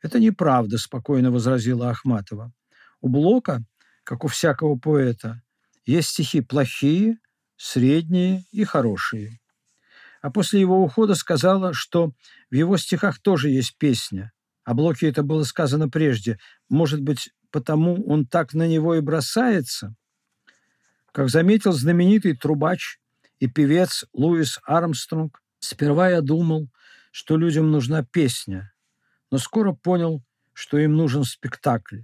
«Это 0.00 0.18
неправда»,– 0.18 0.78
спокойно 0.78 1.30
возразила 1.30 1.90
Ахматова. 1.90 2.52
«У 3.02 3.08
Блока, 3.08 3.62
как 4.04 4.24
у 4.24 4.28
всякого 4.28 4.76
поэта, 4.78 5.42
есть 5.84 6.10
стихи 6.10 6.40
плохие, 6.40 7.18
средние 7.56 8.44
и 8.50 8.64
хорошие» 8.64 9.40
а 10.24 10.30
после 10.30 10.58
его 10.58 10.82
ухода 10.82 11.16
сказала, 11.16 11.74
что 11.74 12.12
в 12.50 12.54
его 12.54 12.78
стихах 12.78 13.18
тоже 13.18 13.50
есть 13.50 13.76
песня. 13.76 14.32
О 14.64 14.72
Блоке 14.72 15.06
это 15.06 15.22
было 15.22 15.42
сказано 15.42 15.90
прежде. 15.90 16.38
Может 16.70 17.02
быть, 17.02 17.28
потому 17.50 18.02
он 18.06 18.24
так 18.24 18.54
на 18.54 18.66
него 18.66 18.94
и 18.94 19.02
бросается? 19.02 19.94
Как 21.12 21.28
заметил 21.28 21.72
знаменитый 21.72 22.34
трубач 22.34 23.00
и 23.38 23.48
певец 23.48 24.06
Луис 24.14 24.60
Армстронг, 24.64 25.42
сперва 25.58 26.08
я 26.08 26.22
думал, 26.22 26.70
что 27.10 27.36
людям 27.36 27.70
нужна 27.70 28.02
песня, 28.02 28.72
но 29.30 29.36
скоро 29.36 29.74
понял, 29.74 30.24
что 30.54 30.78
им 30.78 30.96
нужен 30.96 31.24
спектакль. 31.24 31.98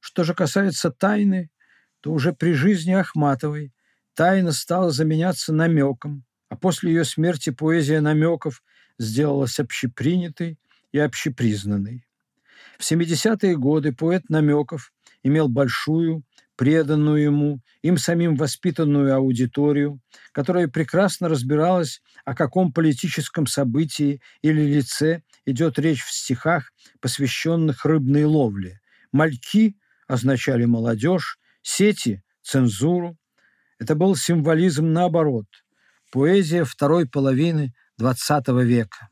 Что 0.00 0.24
же 0.24 0.34
касается 0.34 0.90
тайны, 0.90 1.52
то 2.00 2.10
уже 2.10 2.32
при 2.32 2.52
жизни 2.52 2.90
Ахматовой 2.90 3.72
тайна 4.14 4.50
стала 4.50 4.90
заменяться 4.90 5.52
намеком, 5.52 6.24
а 6.50 6.56
после 6.56 6.92
ее 6.92 7.04
смерти 7.04 7.50
поэзия 7.50 8.00
намеков 8.00 8.62
сделалась 8.98 9.58
общепринятой 9.58 10.58
и 10.92 10.98
общепризнанной. 10.98 12.04
В 12.76 12.82
70-е 12.82 13.56
годы 13.56 13.92
поэт 13.92 14.28
намеков 14.28 14.92
имел 15.22 15.48
большую, 15.48 16.24
преданную 16.56 17.22
ему, 17.22 17.60
им 17.82 17.96
самим 17.96 18.34
воспитанную 18.34 19.14
аудиторию, 19.14 20.00
которая 20.32 20.66
прекрасно 20.66 21.28
разбиралась, 21.28 22.02
о 22.24 22.34
каком 22.34 22.72
политическом 22.72 23.46
событии 23.46 24.20
или 24.42 24.60
лице 24.62 25.22
идет 25.46 25.78
речь 25.78 26.02
в 26.02 26.12
стихах, 26.12 26.72
посвященных 27.00 27.84
рыбной 27.84 28.24
ловле. 28.24 28.80
Мальки 29.12 29.76
означали 30.08 30.64
молодежь, 30.64 31.38
сети– 31.62 32.22
цензуру. 32.42 33.16
Это 33.78 33.94
был 33.94 34.16
символизм 34.16 34.92
наоборот– 34.92 35.46
Поэзия 36.10 36.64
второй 36.64 37.06
половины 37.06 37.72
XX 38.00 38.64
века. 38.64 39.08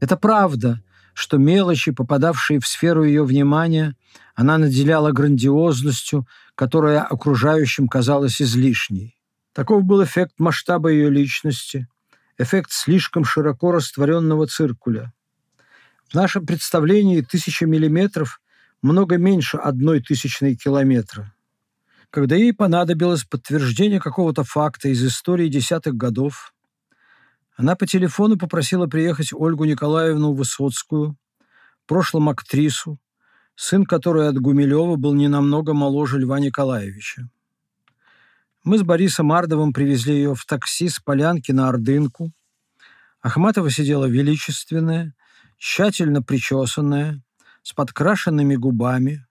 Это 0.00 0.16
правда, 0.16 0.82
что 1.14 1.38
мелочи, 1.38 1.92
попадавшие 1.92 2.58
в 2.58 2.66
сферу 2.66 3.04
ее 3.04 3.22
внимания, 3.22 3.94
она 4.34 4.58
наделяла 4.58 5.12
грандиозностью, 5.12 6.26
которая 6.56 7.02
окружающим 7.02 7.86
казалась 7.86 8.42
излишней. 8.42 9.14
Таков 9.54 9.84
был 9.84 10.02
эффект 10.02 10.32
масштаба 10.38 10.88
ее 10.88 11.08
личности, 11.10 11.86
эффект 12.38 12.70
слишком 12.72 13.24
широко 13.24 13.72
растворенного 13.72 14.46
циркуля. 14.46 15.12
В 16.08 16.14
нашем 16.14 16.46
представлении 16.46 17.20
тысяча 17.22 17.66
миллиметров 17.66 18.40
много 18.82 19.16
меньше 19.16 19.56
одной 19.56 20.00
тысячной 20.00 20.56
километра. 20.56 21.32
Когда 22.10 22.36
ей 22.36 22.52
понадобилось 22.52 23.24
подтверждение 23.24 24.00
какого-то 24.00 24.44
факта 24.44 24.88
из 24.88 25.02
истории 25.04 25.48
десятых 25.48 25.94
годов, 25.94 26.52
она 27.56 27.76
по 27.76 27.86
телефону 27.86 28.36
попросила 28.36 28.86
приехать 28.86 29.32
Ольгу 29.32 29.64
Николаевну 29.64 30.34
Высоцкую, 30.34 31.16
в 31.84 31.88
прошлом 31.88 32.28
актрису, 32.28 32.98
сын 33.54 33.84
которой 33.84 34.28
от 34.28 34.38
Гумилева 34.38 34.96
был 34.96 35.14
не 35.14 35.28
намного 35.28 35.72
моложе 35.72 36.18
Льва 36.18 36.40
Николаевича. 36.40 37.28
Мы 38.64 38.78
с 38.78 38.82
Борисом 38.84 39.32
Ардовым 39.32 39.72
привезли 39.72 40.14
ее 40.14 40.36
в 40.36 40.44
такси 40.44 40.88
с 40.88 41.00
полянки 41.00 41.50
на 41.50 41.68
Ордынку. 41.68 42.32
Ахматова 43.20 43.68
сидела 43.72 44.04
величественная, 44.04 45.16
тщательно 45.58 46.22
причесанная, 46.22 47.20
с 47.64 47.72
подкрашенными 47.72 48.54
губами, 48.54 49.26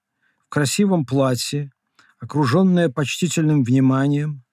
в 0.45 0.49
красивом 0.49 1.05
платье, 1.05 1.71
окруженная 2.19 2.89
почтительным 2.89 3.63
вниманием, 3.63 4.43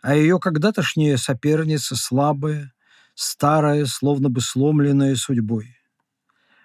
а 0.00 0.14
ее 0.14 0.38
когда-тошняя 0.38 1.16
соперница 1.16 1.96
слабая, 1.96 2.72
старая, 3.16 3.84
словно 3.84 4.28
бы 4.28 4.40
сломленная 4.40 5.16
судьбой. 5.16 5.76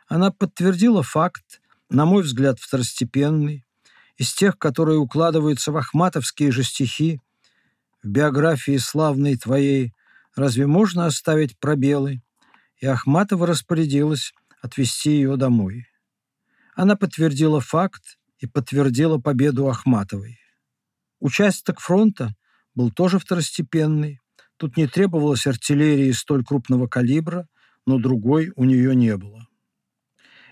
Она 0.08 0.30
подтвердила 0.30 1.02
факт, 1.02 1.62
на 1.90 2.06
мой 2.06 2.22
взгляд, 2.22 2.60
второстепенный, 2.60 3.66
из 4.18 4.34
тех, 4.34 4.60
которые 4.60 5.00
укладываются 5.00 5.72
в 5.72 5.78
ахматовские 5.78 6.52
же 6.52 6.64
стихи, 6.64 7.20
в 8.04 8.08
биографии 8.08 8.78
славной 8.78 9.38
твоей 9.38 9.94
разве 10.36 10.68
можно 10.68 11.06
оставить 11.06 11.58
пробелы?» 11.60 12.22
И 12.78 12.86
Ахматова 12.86 13.46
распорядилась 13.46 14.34
отвезти 14.62 15.12
ее 15.12 15.36
домой. 15.36 15.86
Она 16.76 16.96
подтвердила 16.96 17.60
факт 17.60 18.18
и 18.40 18.48
подтвердила 18.48 19.18
победу 19.18 19.68
Ахматовой. 19.68 20.40
Участок 21.20 21.82
фронта 21.82 22.36
был 22.74 22.92
тоже 22.92 23.20
второстепенный. 23.20 24.22
Тут 24.56 24.78
не 24.78 24.88
требовалось 24.88 25.48
артиллерии 25.48 26.12
столь 26.12 26.46
крупного 26.46 26.88
калибра, 26.88 27.48
но 27.86 27.98
другой 27.98 28.52
у 28.56 28.64
нее 28.64 28.96
не 28.96 29.18
было. 29.18 29.46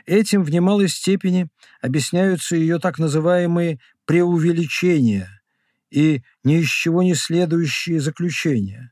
Этим 0.06 0.44
в 0.44 0.50
немалой 0.50 0.88
степени 0.88 1.50
объясняются 1.82 2.56
ее 2.56 2.80
так 2.80 2.98
называемые 2.98 3.80
преувеличения, 4.06 5.37
и 5.90 6.22
ни 6.44 6.60
из 6.62 6.70
чего 6.70 7.04
не 7.04 7.16
следующие 7.16 8.00
заключения. 8.00 8.92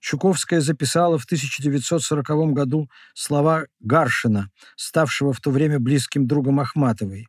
Чуковская 0.00 0.60
записала 0.60 1.16
в 1.16 1.24
1940 1.24 2.52
году 2.52 2.90
слова 3.14 3.66
Гаршина, 3.80 4.50
ставшего 4.76 5.32
в 5.32 5.40
то 5.40 5.50
время 5.50 5.78
близким 5.78 6.26
другом 6.26 6.58
Ахматовой. 6.58 7.28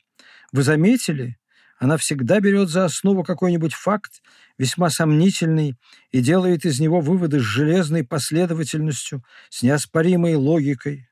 «Вы 0.52 0.64
заметили? 0.64 1.38
Она 1.78 1.98
всегда 1.98 2.40
берет 2.40 2.70
за 2.70 2.86
основу 2.86 3.24
какой-нибудь 3.24 3.74
факт, 3.74 4.24
весьма 4.58 4.90
сомнительный, 4.90 5.76
и 6.12 6.22
делает 6.22 6.66
из 6.66 6.80
него 6.80 7.02
выводы 7.02 7.40
с 7.40 7.44
железной 7.44 8.04
последовательностью, 8.04 9.24
с 9.50 9.62
неоспоримой 9.62 10.36
логикой. 10.36 11.10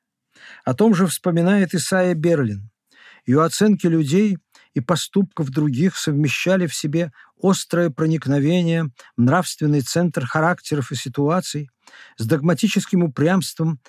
О 0.64 0.74
том 0.74 0.96
же 0.96 1.08
вспоминает 1.08 1.76
Исайя 1.76 2.16
Берлин. 2.16 2.72
Ее 3.26 3.44
оценки 3.44 3.86
людей 3.86 4.38
и 4.74 4.80
поступков 4.80 5.50
других 5.50 5.98
совмещали 5.98 6.68
в 6.68 6.76
себе 6.76 7.12
острое 7.42 7.90
проникновение 7.90 8.90
в 9.18 9.22
нравственный 9.22 9.82
центр 9.82 10.26
характеров 10.26 10.92
и 10.92 10.96
ситуаций 10.96 11.70
с 12.18 12.26
догматическим 12.26 13.04
упрямством 13.04 13.80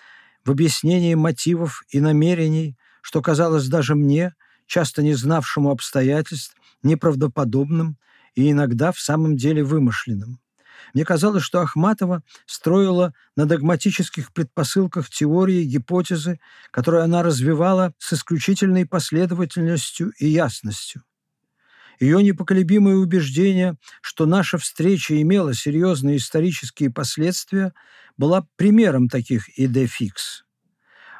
в 0.44 0.50
объяснении 0.50 1.14
мотивов 1.14 1.82
и 1.90 2.00
намерений, 2.00 2.76
что 3.00 3.22
казалось 3.22 3.68
даже 3.68 3.94
мне, 3.94 4.34
часто 4.66 5.02
не 5.02 5.14
знавшему 5.14 5.70
обстоятельств, 5.70 6.56
неправдоподобным 6.82 7.98
и 8.34 8.50
иногда 8.50 8.92
в 8.92 8.98
самом 8.98 9.36
деле 9.36 9.62
вымышленным. 9.62 10.40
Мне 10.94 11.04
казалось, 11.04 11.42
что 11.42 11.60
Ахматова 11.60 12.22
строила 12.46 13.14
на 13.36 13.46
догматических 13.46 14.32
предпосылках 14.32 15.08
теории, 15.08 15.64
гипотезы, 15.64 16.40
которые 16.70 17.04
она 17.04 17.22
развивала 17.22 17.94
с 17.98 18.12
исключительной 18.12 18.86
последовательностью 18.86 20.12
и 20.18 20.26
ясностью. 20.26 21.02
Ее 22.00 22.22
непоколебимое 22.22 22.96
убеждение, 22.96 23.76
что 24.00 24.26
наша 24.26 24.58
встреча 24.58 25.20
имела 25.20 25.54
серьезные 25.54 26.16
исторические 26.16 26.90
последствия, 26.90 27.72
была 28.16 28.46
примером 28.56 29.08
таких 29.08 29.48
идей 29.58 29.86
фикс. 29.86 30.44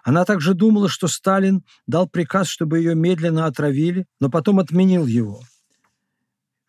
Она 0.02 0.24
также 0.24 0.54
думала, 0.54 0.88
что 0.88 1.06
Сталин 1.06 1.64
дал 1.86 2.08
приказ, 2.08 2.48
чтобы 2.48 2.78
ее 2.78 2.96
медленно 2.96 3.46
отравили, 3.46 4.06
но 4.18 4.28
потом 4.28 4.58
отменил 4.58 5.06
его– 5.06 5.42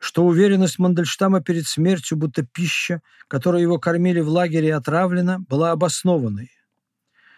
что 0.03 0.25
уверенность 0.25 0.79
Мандельштама 0.79 1.39
перед 1.39 1.65
смертью, 1.65 2.17
будто 2.17 2.43
пища, 2.43 3.01
которой 3.29 3.61
его 3.61 3.79
кормили 3.79 4.19
в 4.19 4.27
лагере 4.27 4.75
отравлена, 4.75 5.39
была 5.47 5.71
обоснованной, 5.71 6.51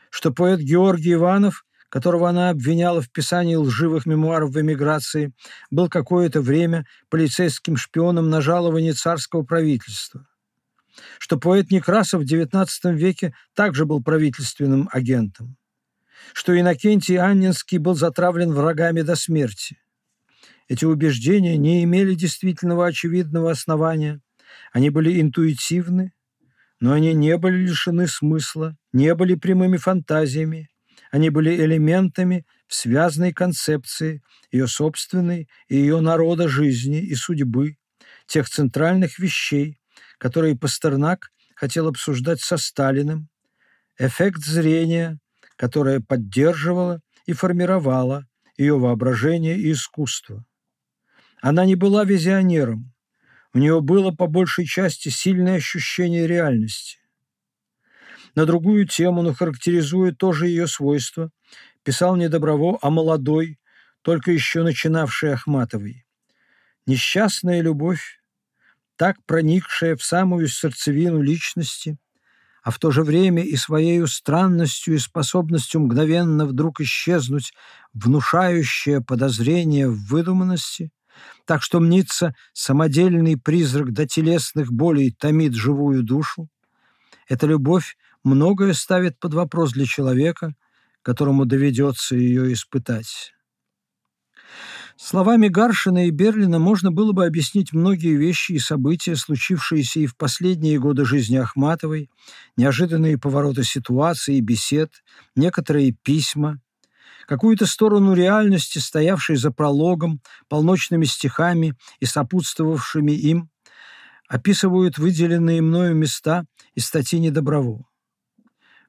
что 0.10 0.32
поэт 0.32 0.62
Георгий 0.62 1.14
Иванов, 1.14 1.64
которого 1.90 2.28
она 2.28 2.50
обвиняла 2.50 3.04
в 3.04 3.12
писании 3.12 3.54
лживых 3.54 4.08
мемуаров 4.08 4.50
в 4.50 4.60
эмиграции, 4.60 5.32
был 5.70 5.90
какое-то 5.90 6.42
время 6.42 6.88
полицейским 7.10 7.78
шпионом 7.78 8.32
на 8.32 8.42
жалование 8.42 8.94
царского 8.94 9.44
правительства, 9.44 10.26
что 11.20 11.38
поэт 11.38 11.70
Некрасов 11.70 12.24
в 12.24 12.26
XIX 12.26 12.68
веке 12.96 13.36
также 13.54 13.86
был 13.86 14.02
правительственным 14.02 14.90
агентом, 14.92 15.56
что 16.34 16.60
Иннокентий 16.60 17.20
Аннинский 17.20 17.78
был 17.78 17.94
затравлен 17.94 18.52
врагами 18.54 19.02
до 19.02 19.16
смерти, 19.16 19.78
эти 20.68 20.86
убеждения 20.86 21.58
не 21.58 21.84
имели 21.84 22.16
действительного 22.16 22.88
очевидного 22.88 23.52
основания. 23.52 24.22
Они 24.72 24.90
были 24.90 25.22
интуитивны, 25.22 26.14
но 26.80 26.94
они 26.94 27.14
не 27.14 27.38
были 27.38 27.58
лишены 27.68 28.08
смысла, 28.08 28.76
не 28.92 29.14
были 29.14 29.36
прямыми 29.36 29.78
фантазиями. 29.78 30.70
Они 31.12 31.30
были 31.30 31.56
элементами 31.56 32.46
в 32.68 32.74
связанной 32.74 33.32
концепции 33.32 34.24
ее 34.52 34.68
собственной 34.68 35.48
и 35.68 35.76
ее 35.78 36.00
народа 36.02 36.48
жизни 36.48 37.00
и 37.00 37.16
судьбы, 37.16 37.78
тех 38.26 38.50
центральных 38.50 39.20
вещей, 39.20 39.80
которые 40.18 40.58
Пастернак 40.58 41.32
хотел 41.56 41.88
обсуждать 41.88 42.42
со 42.42 42.58
Сталиным, 42.58 43.30
эффект 43.98 44.44
зрения, 44.44 45.20
которое 45.56 46.00
поддерживало 46.02 47.02
и 47.26 47.34
формировало 47.34 48.26
ее 48.58 48.78
воображение 48.78 49.58
и 49.58 49.72
искусство. 49.72 50.44
Она 51.46 51.64
не 51.64 51.76
была 51.76 52.06
визионером. 52.06 52.92
У 53.54 53.60
нее 53.60 53.80
было 53.80 54.10
по 54.10 54.26
большей 54.26 54.66
части 54.66 55.10
сильное 55.10 55.58
ощущение 55.58 56.26
реальности. 56.26 56.98
На 58.34 58.48
другую 58.48 58.88
тему, 58.88 59.22
но 59.22 59.32
характеризуя 59.32 60.12
тоже 60.12 60.48
ее 60.48 60.66
свойства, 60.66 61.30
писал 61.84 62.16
Недоброво 62.16 62.80
о 62.82 62.90
молодой, 62.90 63.60
только 64.02 64.32
еще 64.32 64.64
начинавшей 64.64 65.34
Ахматовой. 65.34 66.08
Несчастная 66.88 67.62
любовь, 67.62 68.24
так 68.96 69.18
проникшая 69.28 69.96
в 69.96 70.04
самую 70.04 70.48
сердцевину 70.48 71.22
личности, 71.22 72.00
а 72.64 72.72
в 72.72 72.80
то 72.80 72.90
же 72.90 73.04
время 73.04 73.44
и 73.44 73.56
своей 73.56 74.04
странностью 74.08 74.96
и 74.96 74.98
способностью 74.98 75.82
мгновенно 75.82 76.48
вдруг 76.48 76.82
исчезнуть, 76.82 77.54
внушающая 77.94 79.00
подозрение 79.00 79.88
в 79.88 80.08
выдуманности, 80.08 80.90
так 81.46 81.62
что 81.62 81.80
мнится 81.80 82.34
самодельный 82.54 83.38
призрак 83.38 83.94
до 83.94 84.08
телесных 84.08 84.72
болей 84.72 85.12
томит 85.12 85.54
живую 85.54 86.04
душу. 86.04 86.48
Эта 87.28 87.48
любовь 87.48 87.98
многое 88.24 88.74
ставит 88.74 89.20
под 89.20 89.34
вопрос 89.34 89.74
для 89.74 89.86
человека, 89.86 90.54
которому 91.02 91.46
доведется 91.46 92.16
ее 92.16 92.52
испытать. 92.54 93.34
Словами 94.98 95.50
Гаршина 95.50 96.08
и 96.08 96.10
Берлина 96.10 96.58
можно 96.58 96.90
было 96.90 97.12
бы 97.12 97.26
объяснить 97.26 97.74
многие 97.74 98.16
вещи 98.16 98.54
и 98.54 98.60
события, 98.60 99.18
случившиеся 99.18 100.00
и 100.00 100.08
в 100.08 100.16
последние 100.16 100.80
годы 100.80 101.04
жизни 101.04 101.36
Ахматовой, 101.36 102.10
неожиданные 102.56 103.18
повороты 103.18 103.64
ситуации 103.66 104.38
и 104.38 104.42
бесед, 104.42 104.92
некоторые 105.36 105.92
письма, 105.92 106.62
какую-то 107.26 107.66
сторону 107.66 108.14
реальности, 108.14 108.80
стоявшей 108.80 109.36
за 109.36 109.52
прологом, 109.52 110.22
полночными 110.48 111.06
стихами 111.06 111.76
и 112.00 112.06
сопутствовавшими 112.06 113.12
им, 113.12 113.50
описывают 114.28 114.98
выделенные 114.98 115.62
мною 115.62 115.96
места 115.96 116.46
из 116.74 116.86
статьи 116.86 117.20
Недоброво. 117.20 117.86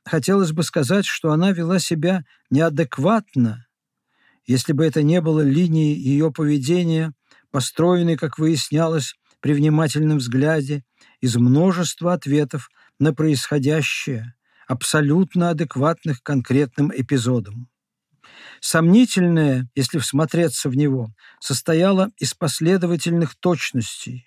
Хотелось 0.04 0.52
бы 0.52 0.62
сказать, 0.62 1.04
что 1.04 1.32
она 1.32 1.50
вела 1.50 1.78
себя 1.78 2.24
неадекватно, 2.50 3.66
если 4.46 4.72
бы 4.72 4.86
это 4.86 5.02
не 5.02 5.20
было 5.20 5.40
линией 5.40 5.94
ее 5.94 6.30
поведения, 6.30 7.12
построенной, 7.50 8.16
как 8.16 8.38
выяснялось, 8.38 9.14
при 9.40 9.52
внимательном 9.52 10.18
взгляде 10.18 10.84
из 11.20 11.36
множества 11.36 12.12
ответов 12.14 12.68
на 12.98 13.12
происходящее, 13.12 14.34
абсолютно 14.66 15.50
адекватных 15.50 16.22
конкретным 16.22 16.92
эпизодам. 16.94 17.68
Сомнительное, 18.68 19.70
если 19.76 19.98
всмотреться 20.00 20.68
в 20.68 20.74
него, 20.76 21.14
состояло 21.38 22.10
из 22.18 22.34
последовательных 22.34 23.36
точностей. 23.36 24.26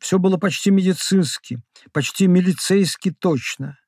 Все 0.00 0.18
было 0.18 0.36
почти 0.36 0.72
медицински, 0.72 1.62
почти 1.92 2.26
милицейски 2.26 3.12
точно. 3.12 3.78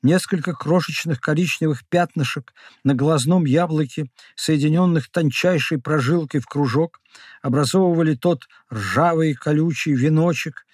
Несколько 0.00 0.52
крошечных 0.52 1.20
коричневых 1.20 1.84
пятнышек 1.88 2.54
на 2.84 2.94
глазном 2.94 3.44
яблоке, 3.44 4.06
соединенных 4.36 5.10
тончайшей 5.10 5.80
прожилкой 5.80 6.40
в 6.40 6.46
кружок, 6.46 7.00
образовывали 7.42 8.14
тот 8.14 8.44
ржавый 8.72 9.34
колючий 9.34 9.94
веночек, 9.94 10.64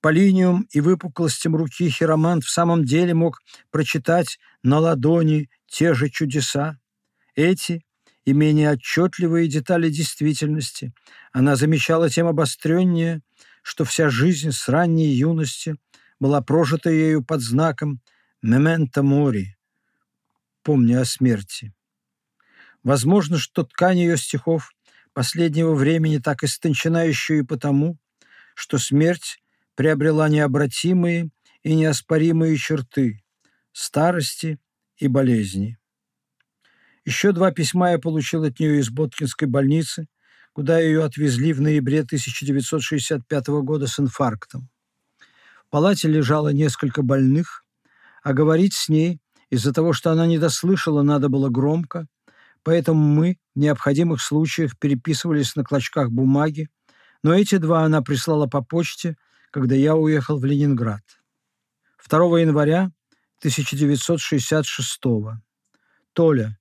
по 0.00 0.08
линиям 0.08 0.66
и 0.72 0.80
выпуклостям 0.80 1.54
руки 1.54 1.88
хиромант 1.88 2.42
в 2.42 2.50
самом 2.50 2.84
деле 2.84 3.14
мог 3.14 3.38
прочитать 3.70 4.40
на 4.64 4.80
ладони 4.80 5.50
те 5.68 5.94
же 5.94 6.08
чудеса. 6.10 6.80
Эти 7.36 7.84
и 8.28 8.34
менее 8.34 8.72
отчетливые 8.72 9.48
детали 9.48 9.88
действительности. 9.88 10.92
Она 11.32 11.56
замечала 11.56 12.10
тем 12.10 12.26
обостреннее, 12.26 13.22
что 13.62 13.86
вся 13.86 14.10
жизнь 14.10 14.52
с 14.52 14.68
ранней 14.68 15.08
юности 15.14 15.76
была 16.20 16.42
прожита 16.42 16.90
ею 16.90 17.24
под 17.24 17.40
знаком 17.40 18.02
«мементо 18.42 19.02
мори»— 19.02 19.56
«помня 20.62 21.00
о 21.00 21.06
смерти». 21.06 21.72
Возможно, 22.82 23.38
что 23.38 23.64
ткань 23.64 24.00
ее 24.00 24.18
стихов 24.18 24.72
последнего 25.14 25.72
времени 25.74 26.18
так 26.18 26.44
истончена 26.44 27.06
еще 27.06 27.38
и 27.38 27.42
потому, 27.42 27.96
что 28.54 28.76
смерть 28.76 29.42
приобрела 29.74 30.28
необратимые 30.28 31.30
и 31.62 31.74
неоспоримые 31.74 32.58
черты 32.58 33.24
старости 33.72 34.58
и 34.98 35.08
болезни. 35.08 35.77
Еще 37.08 37.32
два 37.32 37.52
письма 37.52 37.92
я 37.92 37.98
получил 37.98 38.44
от 38.44 38.60
нее 38.60 38.80
из 38.80 38.90
Боткинской 38.90 39.48
больницы, 39.48 40.08
куда 40.52 40.78
ее 40.78 41.02
отвезли 41.02 41.54
в 41.54 41.60
ноябре 41.62 42.00
1965 42.00 43.46
года 43.62 43.86
с 43.86 43.98
инфарктом. 43.98 44.68
В 45.66 45.70
палате 45.70 46.06
лежало 46.06 46.50
несколько 46.50 47.00
больных, 47.00 47.64
а 48.22 48.34
говорить 48.34 48.74
с 48.74 48.90
ней 48.90 49.22
из-за 49.48 49.72
того, 49.72 49.94
что 49.94 50.10
она 50.10 50.26
не 50.26 50.36
дослышала, 50.36 51.00
надо 51.00 51.30
было 51.30 51.48
громко, 51.48 52.08
поэтому 52.62 53.00
мы 53.02 53.38
в 53.54 53.58
необходимых 53.58 54.20
случаях 54.20 54.78
переписывались 54.78 55.56
на 55.56 55.64
клочках 55.64 56.10
бумаги, 56.10 56.68
но 57.22 57.32
эти 57.32 57.56
два 57.56 57.84
она 57.84 58.02
прислала 58.02 58.48
по 58.48 58.62
почте, 58.62 59.16
когда 59.50 59.74
я 59.74 59.96
уехал 59.96 60.38
в 60.38 60.44
Ленинград. 60.44 61.00
2 62.06 62.40
января 62.40 62.90
1966 63.40 65.00
Толя, 66.12 66.58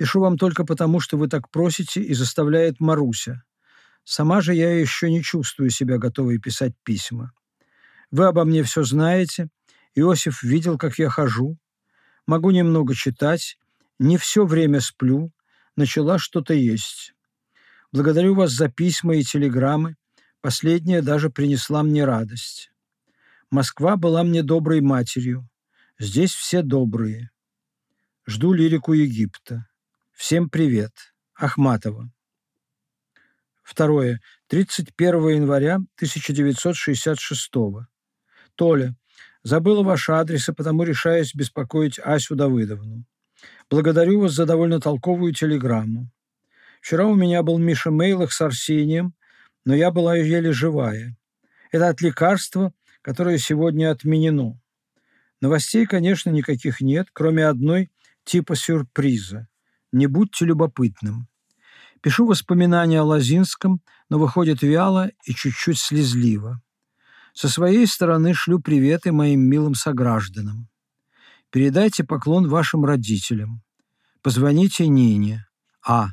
Пишу 0.00 0.20
вам 0.20 0.38
только 0.38 0.64
потому, 0.64 0.98
что 0.98 1.18
вы 1.18 1.28
так 1.28 1.50
просите 1.50 2.00
и 2.00 2.14
заставляет 2.14 2.80
Маруся. 2.80 3.42
Сама 4.02 4.40
же 4.40 4.54
я 4.54 4.80
еще 4.80 5.10
не 5.10 5.22
чувствую 5.22 5.68
себя 5.68 5.98
готовой 5.98 6.38
писать 6.38 6.72
письма. 6.84 7.32
Вы 8.10 8.24
обо 8.24 8.46
мне 8.46 8.62
все 8.62 8.82
знаете. 8.82 9.50
Иосиф 9.94 10.42
видел, 10.42 10.78
как 10.78 10.98
я 10.98 11.10
хожу. 11.10 11.58
Могу 12.26 12.50
немного 12.50 12.94
читать. 12.94 13.58
Не 13.98 14.16
все 14.16 14.46
время 14.46 14.80
сплю. 14.80 15.32
Начала 15.76 16.18
что-то 16.18 16.54
есть. 16.54 17.12
Благодарю 17.92 18.34
вас 18.34 18.52
за 18.52 18.70
письма 18.70 19.16
и 19.16 19.22
телеграммы. 19.22 19.96
Последняя 20.40 21.02
даже 21.02 21.28
принесла 21.28 21.82
мне 21.82 22.06
радость. 22.06 22.72
Москва 23.50 23.98
была 23.98 24.22
мне 24.22 24.42
доброй 24.42 24.80
матерью. 24.80 25.46
Здесь 25.98 26.32
все 26.32 26.62
добрые. 26.62 27.28
Жду 28.26 28.54
лирику 28.54 28.94
Египта. 28.94 29.66
Всем 30.20 30.50
привет. 30.50 30.92
Ахматова. 31.34 32.12
Второе. 33.62 34.20
31 34.48 35.28
января 35.28 35.76
1966. 35.76 37.50
Толя. 38.54 38.94
Забыла 39.42 39.82
ваш 39.82 40.10
адрес, 40.10 40.46
и 40.50 40.52
потому 40.52 40.82
решаюсь 40.82 41.34
беспокоить 41.34 41.98
Асю 41.98 42.34
Давыдовну. 42.34 43.06
Благодарю 43.70 44.20
вас 44.20 44.32
за 44.32 44.44
довольно 44.44 44.78
толковую 44.78 45.32
телеграмму. 45.32 46.10
Вчера 46.82 47.06
у 47.06 47.14
меня 47.14 47.42
был 47.42 47.56
Миша 47.56 47.90
Мейлах 47.90 48.34
с 48.34 48.42
Арсением, 48.42 49.14
но 49.64 49.74
я 49.74 49.90
была 49.90 50.16
еле 50.16 50.52
живая. 50.52 51.16
Это 51.72 51.88
от 51.88 52.02
лекарства, 52.02 52.74
которое 53.00 53.38
сегодня 53.38 53.90
отменено. 53.90 54.60
Новостей, 55.40 55.86
конечно, 55.86 56.28
никаких 56.28 56.82
нет, 56.82 57.08
кроме 57.10 57.46
одной 57.46 57.90
типа 58.24 58.54
сюрприза. 58.54 59.48
Не 59.92 60.06
будьте 60.06 60.44
любопытным. 60.44 61.28
Пишу 62.00 62.26
воспоминания 62.26 63.00
о 63.00 63.04
Лазинском, 63.04 63.82
но 64.08 64.18
выходит 64.18 64.62
вяло 64.62 65.10
и 65.24 65.34
чуть-чуть 65.34 65.78
слезливо. 65.78 66.62
Со 67.34 67.48
своей 67.48 67.86
стороны 67.86 68.34
шлю 68.34 68.60
приветы 68.60 69.12
моим 69.12 69.40
милым 69.40 69.74
согражданам. 69.74 70.68
Передайте 71.50 72.04
поклон 72.04 72.48
вашим 72.48 72.84
родителям. 72.84 73.62
Позвоните 74.22 74.86
Нине. 74.86 75.46
А. 75.86 76.08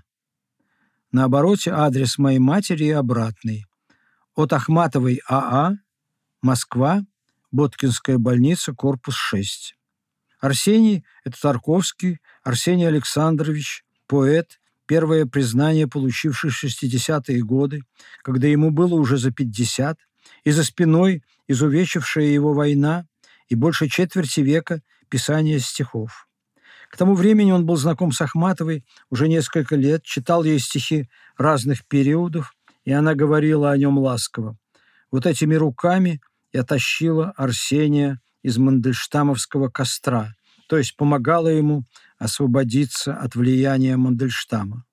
На 1.12 1.26
обороте 1.26 1.72
адрес 1.72 2.18
моей 2.18 2.40
матери 2.40 2.86
и 2.86 2.92
обратный. 2.92 3.66
От 4.36 4.54
Ахматовой 4.54 5.22
АА, 5.28 5.78
Москва, 6.42 7.02
Боткинская 7.52 8.18
больница, 8.18 8.74
корпус 8.74 9.16
6. 9.16 9.77
Арсений– 10.40 11.04
это 11.24 11.40
Тарковский, 11.42 12.20
Арсений 12.44 12.88
Александрович, 12.88 13.84
поэт, 14.08 14.60
первое 14.86 15.26
признание, 15.26 15.88
получивший 15.88 16.50
в 16.50 16.64
60-е 16.64 17.42
годы, 17.42 17.82
когда 18.24 18.48
ему 18.48 18.72
было 18.72 18.96
уже 18.96 19.18
за 19.18 19.32
50, 19.32 19.98
и 20.44 20.52
за 20.52 20.64
спиной 20.64 21.24
изувечившая 21.48 22.26
его 22.26 22.54
война 22.54 23.06
и 23.48 23.56
больше 23.56 23.88
четверти 23.88 24.42
века 24.42 24.82
писания 25.10 25.60
стихов. 25.60 26.28
К 26.90 26.98
тому 26.98 27.16
времени 27.16 27.52
он 27.52 27.66
был 27.66 27.76
знаком 27.76 28.12
с 28.12 28.22
Ахматовой 28.22 28.86
уже 29.10 29.28
несколько 29.28 29.76
лет, 29.76 30.04
читал 30.04 30.44
ей 30.44 30.60
стихи 30.60 31.10
разных 31.38 31.86
периодов, 31.86 32.54
и 32.86 32.92
она 32.92 33.14
говорила 33.14 33.72
о 33.72 33.78
нем 33.78 33.98
ласково. 33.98 34.58
Вот 35.12 35.26
этими 35.26 35.56
руками 35.56 36.22
я 36.54 36.64
тащила 36.64 37.34
Арсения 37.36 38.22
из 38.48 38.58
Мандельштамовского 38.58 39.68
костра, 39.68 40.34
то 40.70 40.78
есть 40.78 40.96
помогала 40.96 41.50
ему 41.50 41.84
освободиться 42.18 43.14
от 43.14 43.36
влияния 43.36 43.98
Мандельштама. 43.98 44.86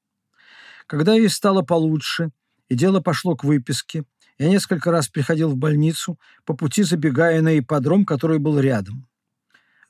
Когда 0.89 1.15
ей 1.15 1.29
стало 1.29 1.63
получше, 1.63 2.31
и 2.69 2.75
дело 2.75 2.99
пошло 2.99 3.37
к 3.37 3.45
выписке, 3.45 4.03
я 4.39 4.49
несколько 4.49 4.91
раз 4.91 5.09
приходил 5.09 5.51
в 5.51 5.57
больницу, 5.57 6.19
по 6.45 6.55
пути 6.55 6.83
забегая 6.83 7.43
на 7.43 7.57
ипподром, 7.57 8.05
который 8.05 8.41
был 8.41 8.59
рядом. 8.59 9.07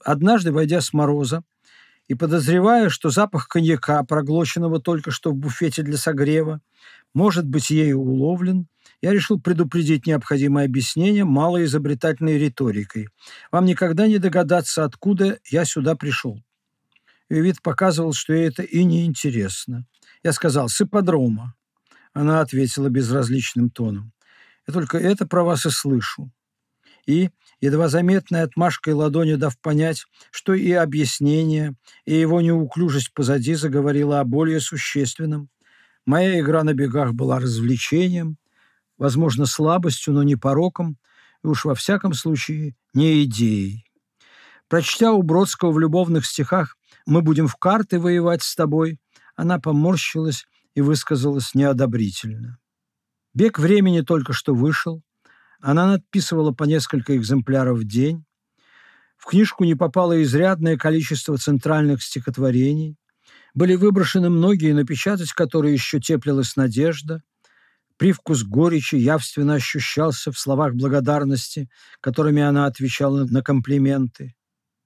Однажды, 0.04 0.52
войдя 0.52 0.82
с 0.82 0.92
мороза, 0.92 1.42
и 2.06 2.14
подозревая, 2.14 2.90
что 2.90 3.08
запах 3.08 3.48
коньяка, 3.48 4.04
проглоченного 4.04 4.78
только 4.78 5.10
что 5.10 5.30
в 5.30 5.36
буфете 5.36 5.82
для 5.82 5.96
согрева, 5.96 6.60
может 7.14 7.46
быть 7.46 7.70
ею 7.70 7.98
уловлен, 7.98 8.66
я 9.04 9.12
решил 9.12 9.38
предупредить 9.38 10.06
необходимое 10.06 10.64
объяснение 10.64 11.26
малоизобретательной 11.26 12.38
риторикой. 12.38 13.10
Вам 13.52 13.66
никогда 13.66 14.06
не 14.06 14.16
догадаться, 14.16 14.82
откуда 14.82 15.38
я 15.50 15.66
сюда 15.66 15.94
пришел. 15.94 16.42
Вид 17.28 17.60
показывал, 17.60 18.14
что 18.14 18.32
ей 18.32 18.48
это 18.48 18.62
и 18.62 18.82
не 18.82 19.04
интересно. 19.04 19.84
Я 20.22 20.32
сказал 20.32 20.70
«с 20.70 20.80
ипподрома». 20.80 21.54
Она 22.14 22.40
ответила 22.40 22.88
безразличным 22.88 23.68
тоном. 23.68 24.14
«Я 24.66 24.72
только 24.72 24.96
это 24.96 25.26
про 25.26 25.44
вас 25.44 25.66
и 25.66 25.70
слышу». 25.70 26.32
И, 27.04 27.28
едва 27.60 27.88
заметной 27.88 28.40
отмашкой 28.40 28.94
ладони 28.94 29.34
дав 29.34 29.60
понять, 29.60 30.06
что 30.30 30.54
и 30.54 30.72
объяснение, 30.72 31.74
и 32.06 32.14
его 32.14 32.40
неуклюжесть 32.40 33.12
позади 33.12 33.52
заговорила 33.52 34.20
о 34.20 34.24
более 34.24 34.60
существенном. 34.60 35.50
Моя 36.06 36.40
игра 36.40 36.64
на 36.64 36.72
бегах 36.72 37.12
была 37.12 37.38
развлечением, 37.38 38.38
возможно, 38.98 39.46
слабостью, 39.46 40.14
но 40.14 40.22
не 40.22 40.36
пороком, 40.36 40.98
и 41.42 41.46
уж 41.46 41.64
во 41.64 41.74
всяком 41.74 42.14
случае 42.14 42.74
не 42.92 43.24
идеей. 43.24 43.84
Прочтя 44.68 45.12
у 45.12 45.22
Бродского 45.22 45.72
в 45.72 45.78
любовных 45.78 46.26
стихах 46.26 46.76
«Мы 47.06 47.22
будем 47.22 47.48
в 47.48 47.56
карты 47.56 48.00
воевать 48.00 48.42
с 48.42 48.54
тобой», 48.54 48.98
она 49.36 49.58
поморщилась 49.58 50.46
и 50.74 50.80
высказалась 50.80 51.54
неодобрительно. 51.54 52.58
Бег 53.34 53.58
времени 53.58 54.00
только 54.00 54.32
что 54.32 54.54
вышел, 54.54 55.02
она 55.60 55.86
надписывала 55.86 56.52
по 56.52 56.64
несколько 56.64 57.16
экземпляров 57.16 57.78
в 57.78 57.84
день. 57.84 58.24
В 59.16 59.26
книжку 59.26 59.64
не 59.64 59.74
попало 59.74 60.22
изрядное 60.22 60.76
количество 60.76 61.36
центральных 61.36 62.02
стихотворений. 62.02 62.96
Были 63.54 63.74
выброшены 63.74 64.28
многие, 64.28 64.72
напечатать 64.72 65.32
которые 65.32 65.72
еще 65.72 66.00
теплилась 66.00 66.56
надежда. 66.56 67.22
Привкус 67.96 68.42
горечи 68.42 68.96
явственно 68.96 69.54
ощущался 69.54 70.32
в 70.32 70.38
словах 70.38 70.74
благодарности, 70.74 71.68
которыми 72.00 72.42
она 72.42 72.66
отвечала 72.66 73.24
на 73.24 73.42
комплименты. 73.42 74.34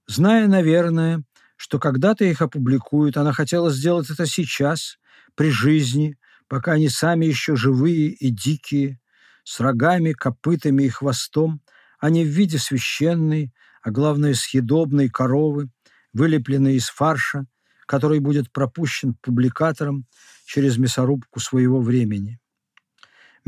Зная, 0.07 0.47
наверное, 0.47 1.25
что 1.57 1.79
когда-то 1.79 2.25
их 2.25 2.43
опубликуют, 2.43 3.17
она 3.17 3.33
хотела 3.33 3.71
сделать 3.71 4.11
это 4.11 4.27
сейчас, 4.27 4.99
при 5.35 5.51
жизни, 5.51 6.19
пока 6.49 6.73
они 6.73 6.89
сами 6.89 7.27
еще 7.27 7.57
живые 7.57 8.09
и 8.09 8.31
дикие, 8.31 9.01
с 9.45 9.61
рогами, 9.61 10.13
копытами 10.13 10.83
и 10.83 10.89
хвостом, 10.89 11.63
а 11.99 12.11
не 12.11 12.25
в 12.25 12.29
виде 12.29 12.59
священной, 12.59 13.53
а 13.83 13.91
главное 13.91 14.35
съедобной 14.35 15.09
коровы, 15.09 15.71
вылепленной 16.13 16.75
из 16.75 16.89
фарша, 16.89 17.47
который 17.87 18.19
будет 18.19 18.53
пропущен 18.53 19.15
публикатором 19.15 20.07
через 20.45 20.77
мясорубку 20.77 21.41
своего 21.41 21.81
времени. 21.81 22.39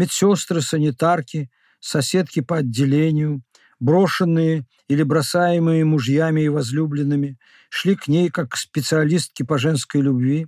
Медсестры, 0.00 0.62
санитарки, 0.62 1.50
соседки 1.78 2.40
по 2.40 2.56
отделению, 2.56 3.42
брошенные 3.80 4.66
или 4.88 5.02
бросаемые 5.02 5.84
мужьями 5.84 6.40
и 6.40 6.48
возлюбленными, 6.48 7.38
шли 7.68 7.96
к 7.96 8.08
ней 8.08 8.30
как 8.30 8.52
к 8.52 8.56
специалистке 8.56 9.44
по 9.44 9.58
женской 9.58 10.00
любви 10.00 10.46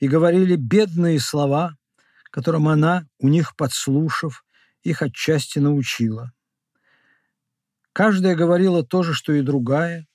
и 0.00 0.06
говорили 0.06 0.54
бедные 0.56 1.18
слова, 1.18 1.78
которым 2.30 2.68
она, 2.68 3.06
у 3.18 3.28
них 3.28 3.56
подслушав, 3.56 4.44
их 4.82 5.00
отчасти 5.00 5.60
научила. 5.60 6.32
Каждая 7.94 8.34
говорила 8.34 8.84
то 8.84 9.02
же, 9.02 9.14
что 9.14 9.32
и 9.32 9.40
другая, 9.40 10.06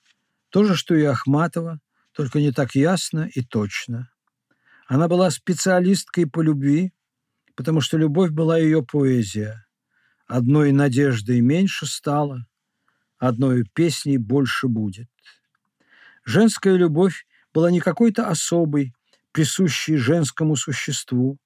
то 0.50 0.64
же, 0.64 0.76
что 0.76 0.94
и 0.94 1.04
Ахматова, 1.04 1.80
только 2.12 2.38
не 2.40 2.52
так 2.52 2.76
ясно 2.76 3.28
и 3.34 3.42
точно. 3.42 4.12
Она 4.86 5.08
была 5.08 5.32
специалисткой 5.32 6.28
по 6.28 6.42
любви, 6.42 6.94
потому 7.56 7.82
что 7.82 7.98
любовь 7.98 8.32
была 8.32 8.58
ее 8.58 8.84
поэзия. 8.84 9.66
Одной 10.28 10.72
надеждой 10.72 11.42
меньше 11.42 11.86
стало, 11.86 12.46
одной 13.18 13.64
песней 13.74 14.18
больше 14.18 14.68
будет. 14.68 15.08
Женская 16.24 16.76
любовь 16.76 17.26
была 17.54 17.72
не 17.72 17.80
какой-то 17.80 18.28
особой, 18.28 18.94
присущей 19.32 19.98
женскому 19.98 20.56
существу, 20.56 21.38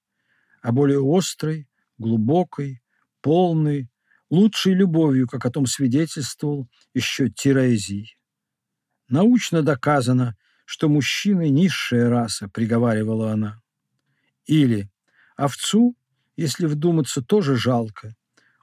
а 0.61 0.71
более 0.71 0.99
острой, 1.01 1.67
глубокой, 1.97 2.81
полной, 3.21 3.89
лучшей 4.29 4.73
любовью, 4.73 5.27
как 5.27 5.45
о 5.45 5.49
том 5.49 5.65
свидетельствовал 5.65 6.69
еще 6.93 7.29
Тирезий. 7.29 8.15
Научно 9.07 9.63
доказано, 9.63 10.37
что 10.65 10.87
мужчины– 10.87 11.49
низшая 11.49 12.09
раса, 12.09 12.47
приговаривала 12.47 13.31
она. 13.31 13.59
Или 14.45 14.91
овцу, 15.35 15.95
если 16.39 16.65
вдуматься, 16.65 17.21
тоже 17.21 17.55
жалко. 17.55 18.15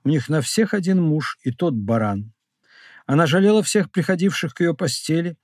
У 0.03 0.09
них 0.09 0.29
на 0.29 0.41
всех 0.41 0.73
один 0.73 1.03
муж, 1.03 1.39
и 1.43 1.51
тот 1.51 1.75
баран. 1.75 2.33
Она 3.07 3.27
жалела 3.27 3.63
всех 3.63 3.91
приходивших 3.91 4.55
к 4.55 4.61
ее 4.61 4.75
постели 4.75 5.37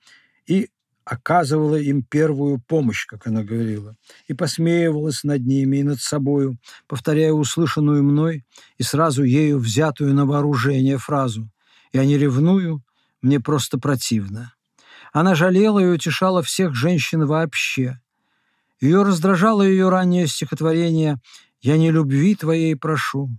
и 0.46 0.70
оказывала 1.04 1.76
им 1.76 2.02
первую 2.02 2.60
помощь, 2.60 3.06
как 3.06 3.26
она 3.26 3.42
говорила, 3.42 3.96
и 4.28 4.34
посмеивалась 4.34 5.24
над 5.24 5.44
ними 5.44 5.78
и 5.78 5.82
над 5.82 6.00
собою, 6.00 6.58
повторяя 6.86 7.32
услышанную 7.32 8.02
мной 8.02 8.44
и 8.78 8.82
сразу 8.82 9.24
ею 9.24 9.58
взятую 9.58 10.14
на 10.14 10.24
вооружение 10.26 10.98
фразу 10.98 11.50
«Я 11.92 12.04
не 12.04 12.16
ревную, 12.18 12.82
мне 13.20 13.40
просто 13.40 13.78
противно». 13.78 14.54
Она 15.12 15.34
жалела 15.34 15.80
и 15.80 15.86
утешала 15.86 16.42
всех 16.42 16.74
женщин 16.74 17.26
вообще. 17.26 18.00
Ее 18.80 19.02
раздражало 19.02 19.62
ее 19.62 19.90
раннее 19.90 20.26
стихотворение 20.26 21.20
«Я 21.62 21.78
не 21.78 21.90
любви 21.90 22.34
твоей 22.34 22.76
прошу», 22.76 23.30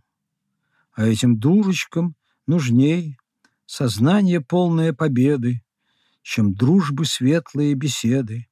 а 0.94 1.06
этим 1.06 1.38
дурочкам 1.38 2.16
нужней 2.48 3.18
сознание 3.66 4.42
полное 4.42 4.94
победы, 4.94 5.62
чем 6.22 6.54
дружбы 6.54 7.06
светлые 7.06 7.74
беседы 7.74 8.48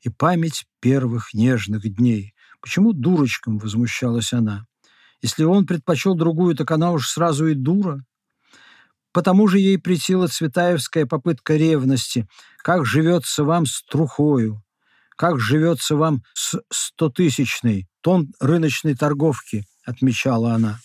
и 0.00 0.08
память 0.08 0.66
первых 0.80 1.34
нежных 1.34 1.82
дней. 1.94 2.34
Почему 2.60 2.92
дурочкам 2.92 3.58
возмущалась 3.58 4.32
она? 4.32 4.66
Если 5.20 5.44
он 5.44 5.66
предпочел 5.66 6.14
другую, 6.14 6.56
так 6.56 6.70
она 6.70 6.90
уж 6.90 7.08
сразу 7.08 7.46
и 7.46 7.54
дура. 7.54 8.04
Потому 9.12 9.46
же 9.46 9.58
ей 9.58 9.78
притила 9.78 10.26
цветаевская 10.26 11.06
попытка 11.06 11.56
ревности. 11.56 12.26
Как 12.58 12.86
живется 12.86 13.44
вам 13.44 13.66
с 13.66 13.84
трухою? 13.84 14.64
Как 15.16 15.38
живется 15.38 15.94
вам 15.94 16.24
с 16.32 16.60
стотысячной, 16.70 17.88
тон 18.02 18.32
рыночной 18.40 18.94
торговки, 18.94 19.64
отмечала 19.84 20.54
она. 20.54 20.78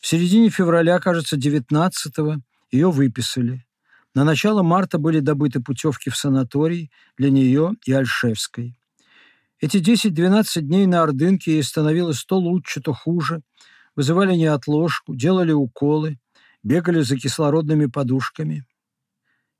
В 0.00 0.06
середине 0.06 0.48
февраля, 0.50 0.98
кажется, 1.00 1.36
19-го, 1.36 2.36
ее 2.70 2.90
выписали. 2.90 3.66
На 4.14 4.24
начало 4.24 4.62
марта 4.62 4.98
были 4.98 5.20
добыты 5.20 5.60
путевки 5.60 6.08
в 6.08 6.16
санаторий 6.16 6.90
для 7.18 7.30
нее 7.30 7.72
и 7.84 7.92
Альшевской. 7.92 8.78
Эти 9.60 9.78
10-12 9.78 10.60
дней 10.60 10.86
на 10.86 11.02
Ордынке 11.02 11.52
ей 11.52 11.62
становилось 11.62 12.24
то 12.24 12.38
лучше, 12.38 12.80
то 12.80 12.92
хуже. 12.92 13.42
Вызывали 13.94 14.34
неотложку, 14.34 15.14
делали 15.14 15.52
уколы, 15.52 16.18
бегали 16.62 17.00
за 17.00 17.16
кислородными 17.16 17.86
подушками. 17.86 18.64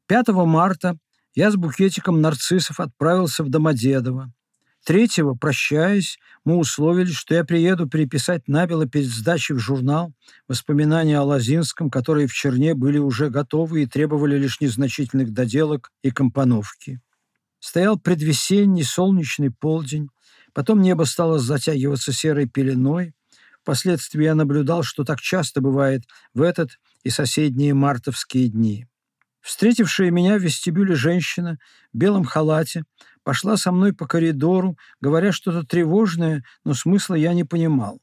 5 0.06 0.28
марта 0.28 0.96
я 1.34 1.50
с 1.50 1.56
букетиком 1.56 2.20
нарциссов 2.20 2.80
отправился 2.80 3.42
в 3.42 3.50
Домодедово. 3.50 4.32
Третьего, 4.86 5.34
прощаясь, 5.34 6.16
мы 6.44 6.56
условились, 6.58 7.16
что 7.16 7.34
я 7.34 7.42
приеду 7.42 7.88
переписать 7.88 8.46
набело 8.46 8.86
перед 8.86 9.08
сдачей 9.08 9.56
в 9.56 9.58
журнал 9.58 10.12
воспоминания 10.46 11.18
о 11.18 11.24
Лазинском, 11.24 11.90
которые 11.90 12.28
в 12.28 12.32
Черне 12.32 12.72
были 12.74 12.98
уже 12.98 13.28
готовы 13.28 13.82
и 13.82 13.86
требовали 13.86 14.38
лишь 14.38 14.60
незначительных 14.60 15.32
доделок 15.32 15.90
и 16.02 16.12
компоновки. 16.12 17.00
Стоял 17.58 17.98
предвесенний 17.98 18.84
солнечный 18.84 19.50
полдень, 19.50 20.08
потом 20.54 20.80
небо 20.80 21.02
стало 21.02 21.40
затягиваться 21.40 22.12
серой 22.12 22.46
пеленой. 22.46 23.12
Впоследствии 23.62 24.22
я 24.22 24.36
наблюдал, 24.36 24.84
что 24.84 25.02
так 25.02 25.20
часто 25.20 25.60
бывает 25.60 26.04
в 26.32 26.42
этот 26.42 26.78
и 27.02 27.10
соседние 27.10 27.74
мартовские 27.74 28.46
дни. 28.46 28.86
Встретившая 29.40 30.10
меня 30.10 30.38
в 30.38 30.42
вестибюле 30.42 30.94
женщина 30.94 31.58
в 31.92 31.98
белом 31.98 32.24
халате 32.24 32.84
пошла 33.26 33.56
со 33.56 33.72
мной 33.72 33.92
по 33.92 34.06
коридору, 34.06 34.78
говоря 35.00 35.32
что-то 35.32 35.66
тревожное, 35.66 36.44
но 36.62 36.74
смысла 36.74 37.16
я 37.16 37.34
не 37.34 37.42
понимал. 37.42 38.00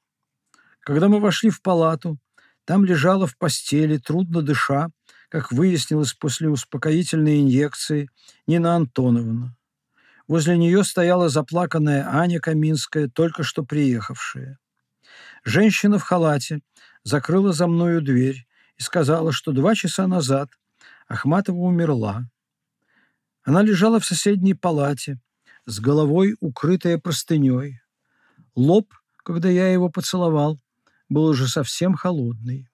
Когда 0.82 1.08
мы 1.08 1.22
вошли 1.22 1.50
в 1.50 1.62
палату, 1.62 2.18
там 2.66 2.84
лежала 2.84 3.26
в 3.26 3.38
постели, 3.38 3.96
трудно 4.00 4.42
дыша, 4.42 4.90
как 5.30 5.54
выяснилось 5.54 6.12
после 6.14 6.50
успокоительной 6.50 7.40
инъекции, 7.40 8.10
Нина 8.48 8.76
Антоновна. 8.76 9.56
Возле 10.28 10.58
нее 10.58 10.84
стояла 10.84 11.30
заплаканная 11.30 12.06
Аня 12.06 12.42
Каминская, 12.42 13.08
только 13.08 13.44
что 13.44 13.64
приехавшая. 13.64 14.60
Женщина 15.46 16.00
в 16.00 16.04
халате 16.04 16.60
закрыла 17.04 17.54
за 17.54 17.68
мною 17.68 18.02
дверь 18.02 18.46
и 18.76 18.82
сказала, 18.82 19.32
что 19.32 19.54
два 19.54 19.74
часа 19.74 20.06
назад 20.06 20.50
Ахматова 21.08 21.60
умерла. 21.60 22.26
Она 23.44 23.62
лежала 23.62 24.00
в 24.00 24.06
соседней 24.06 24.54
палате, 24.54 25.20
с 25.66 25.80
головой 25.80 26.36
укрытая 26.40 26.98
простыней. 26.98 27.82
Лоб, 28.56 28.94
когда 29.18 29.50
я 29.50 29.68
его 29.68 29.90
поцеловал, 29.90 30.60
был 31.10 31.26
уже 31.26 31.48
совсем 31.48 31.96
холодный. 31.96 32.70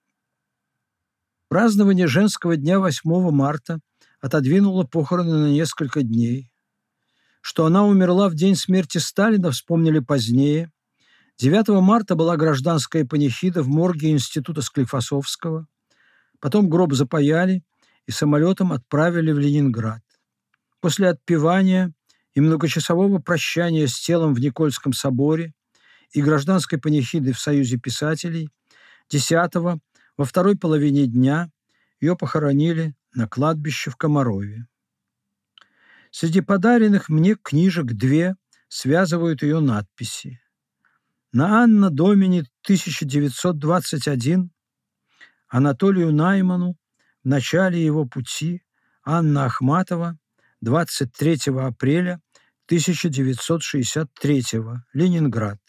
Празднование 1.47 2.05
женского 2.05 2.55
дня 2.55 2.79
8 2.79 3.31
марта 3.31 3.79
отодвинуло 4.21 4.83
похороны 4.83 5.33
на 5.33 5.51
несколько 5.51 6.03
дней. 6.03 6.51
Что 7.41 7.65
она 7.65 7.85
умерла 7.85 8.29
в 8.29 8.35
день 8.35 8.55
смерти 8.55 8.99
Сталина, 8.99 9.49
вспомнили 9.49 9.99
позднее. 9.99 10.71
9 11.39 11.69
марта 11.81 12.15
была 12.15 12.37
гражданская 12.37 13.05
панихида 13.05 13.63
в 13.63 13.69
морге 13.69 14.11
Института 14.11 14.61
Склифосовского. 14.61 15.67
Потом 16.39 16.69
гроб 16.69 16.93
запаяли 16.93 17.63
и 18.05 18.11
самолетом 18.11 18.71
отправили 18.71 19.31
в 19.31 19.39
Ленинград. 19.39 20.03
После 20.79 21.09
отпевания 21.09 21.93
и 22.33 22.41
многочасового 22.41 23.19
прощания 23.19 23.87
с 23.87 23.99
телом 23.99 24.33
в 24.33 24.39
Никольском 24.39 24.93
соборе 24.93 25.53
и 26.11 26.21
гражданской 26.21 26.79
панихиды 26.79 27.33
в 27.33 27.39
Союзе 27.39 27.77
писателей 27.77 28.49
10 29.09 29.55
во 29.55 30.25
второй 30.25 30.57
половине 30.57 31.07
дня 31.07 31.51
ее 31.99 32.15
похоронили 32.15 32.95
на 33.13 33.27
кладбище 33.27 33.91
в 33.91 33.97
Комарове. 33.97 34.67
Среди 36.11 36.41
подаренных 36.41 37.09
мне 37.09 37.35
книжек 37.35 37.85
две 37.85 38.35
связывают 38.67 39.43
ее 39.43 39.59
надписи. 39.59 40.41
На 41.31 41.61
Анна 41.63 41.89
Домини 41.89 42.39
1921 42.63 44.51
Анатолию 45.47 46.13
Найману 46.13 46.75
в 47.23 47.27
начале 47.27 47.83
его 47.83 48.05
пути 48.05 48.63
Анна 49.03 49.45
Ахматова 49.45 50.17
23 50.61 51.53
апреля 51.59 52.21
1963 52.65 54.43
Ленинград. 54.93 55.59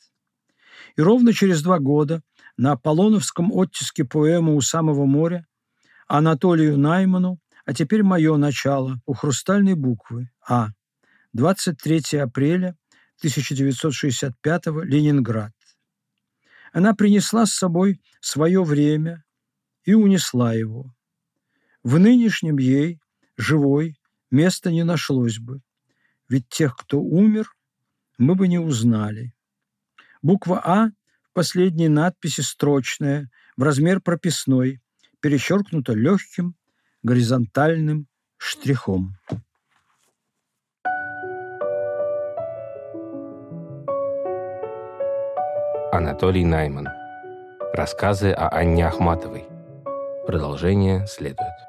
И 0.97 1.01
ровно 1.01 1.32
через 1.32 1.62
два 1.62 1.78
года 1.78 2.22
на 2.57 2.72
Аполлоновском 2.72 3.53
оттиске 3.53 4.05
поэмы 4.05 4.57
«У 4.57 4.61
самого 4.61 5.07
моря» 5.07 5.47
Анатолию 6.09 6.76
Найману, 6.76 7.38
а 7.64 7.72
теперь 7.72 8.03
мое 8.03 8.36
начало 8.36 9.01
у 9.07 9.14
хрустальной 9.14 9.74
буквы 9.74 10.30
А. 10.47 10.70
23 11.34 12.18
апреля 12.18 12.76
1965 13.18 14.66
Ленинград. 14.82 15.53
Она 16.72 16.95
принесла 16.95 17.47
с 17.47 17.53
собой 17.53 18.01
свое 18.20 18.64
время 18.64 19.22
и 19.84 19.95
унесла 19.95 20.53
его. 20.53 20.93
В 21.84 22.01
нынешнем 22.01 22.59
ей, 22.59 23.01
живой, 23.36 24.00
места 24.31 24.70
не 24.70 24.85
нашлось 24.85 25.39
бы, 25.39 25.61
ведь 26.28 26.49
тех, 26.49 26.76
кто 26.76 27.01
умер, 27.01 27.55
мы 28.18 28.35
бы 28.35 28.49
не 28.49 28.59
узнали. 28.59 29.35
Буква 30.22 30.61
А 30.64 30.91
последней 31.33 31.89
надписи 31.89 32.41
строчная, 32.41 33.31
в 33.57 33.62
размер 33.62 34.01
прописной, 34.01 34.81
перечеркнута 35.20 35.93
легким 35.93 36.55
горизонтальным 37.03 38.07
штрихом. 38.37 39.16
Анатолий 45.93 46.45
Найман. 46.45 46.89
Рассказы 47.72 48.31
о 48.31 48.49
Анне 48.49 48.87
Ахматовой. 48.87 49.45
Продолжение 50.26 51.07
следует. 51.07 51.60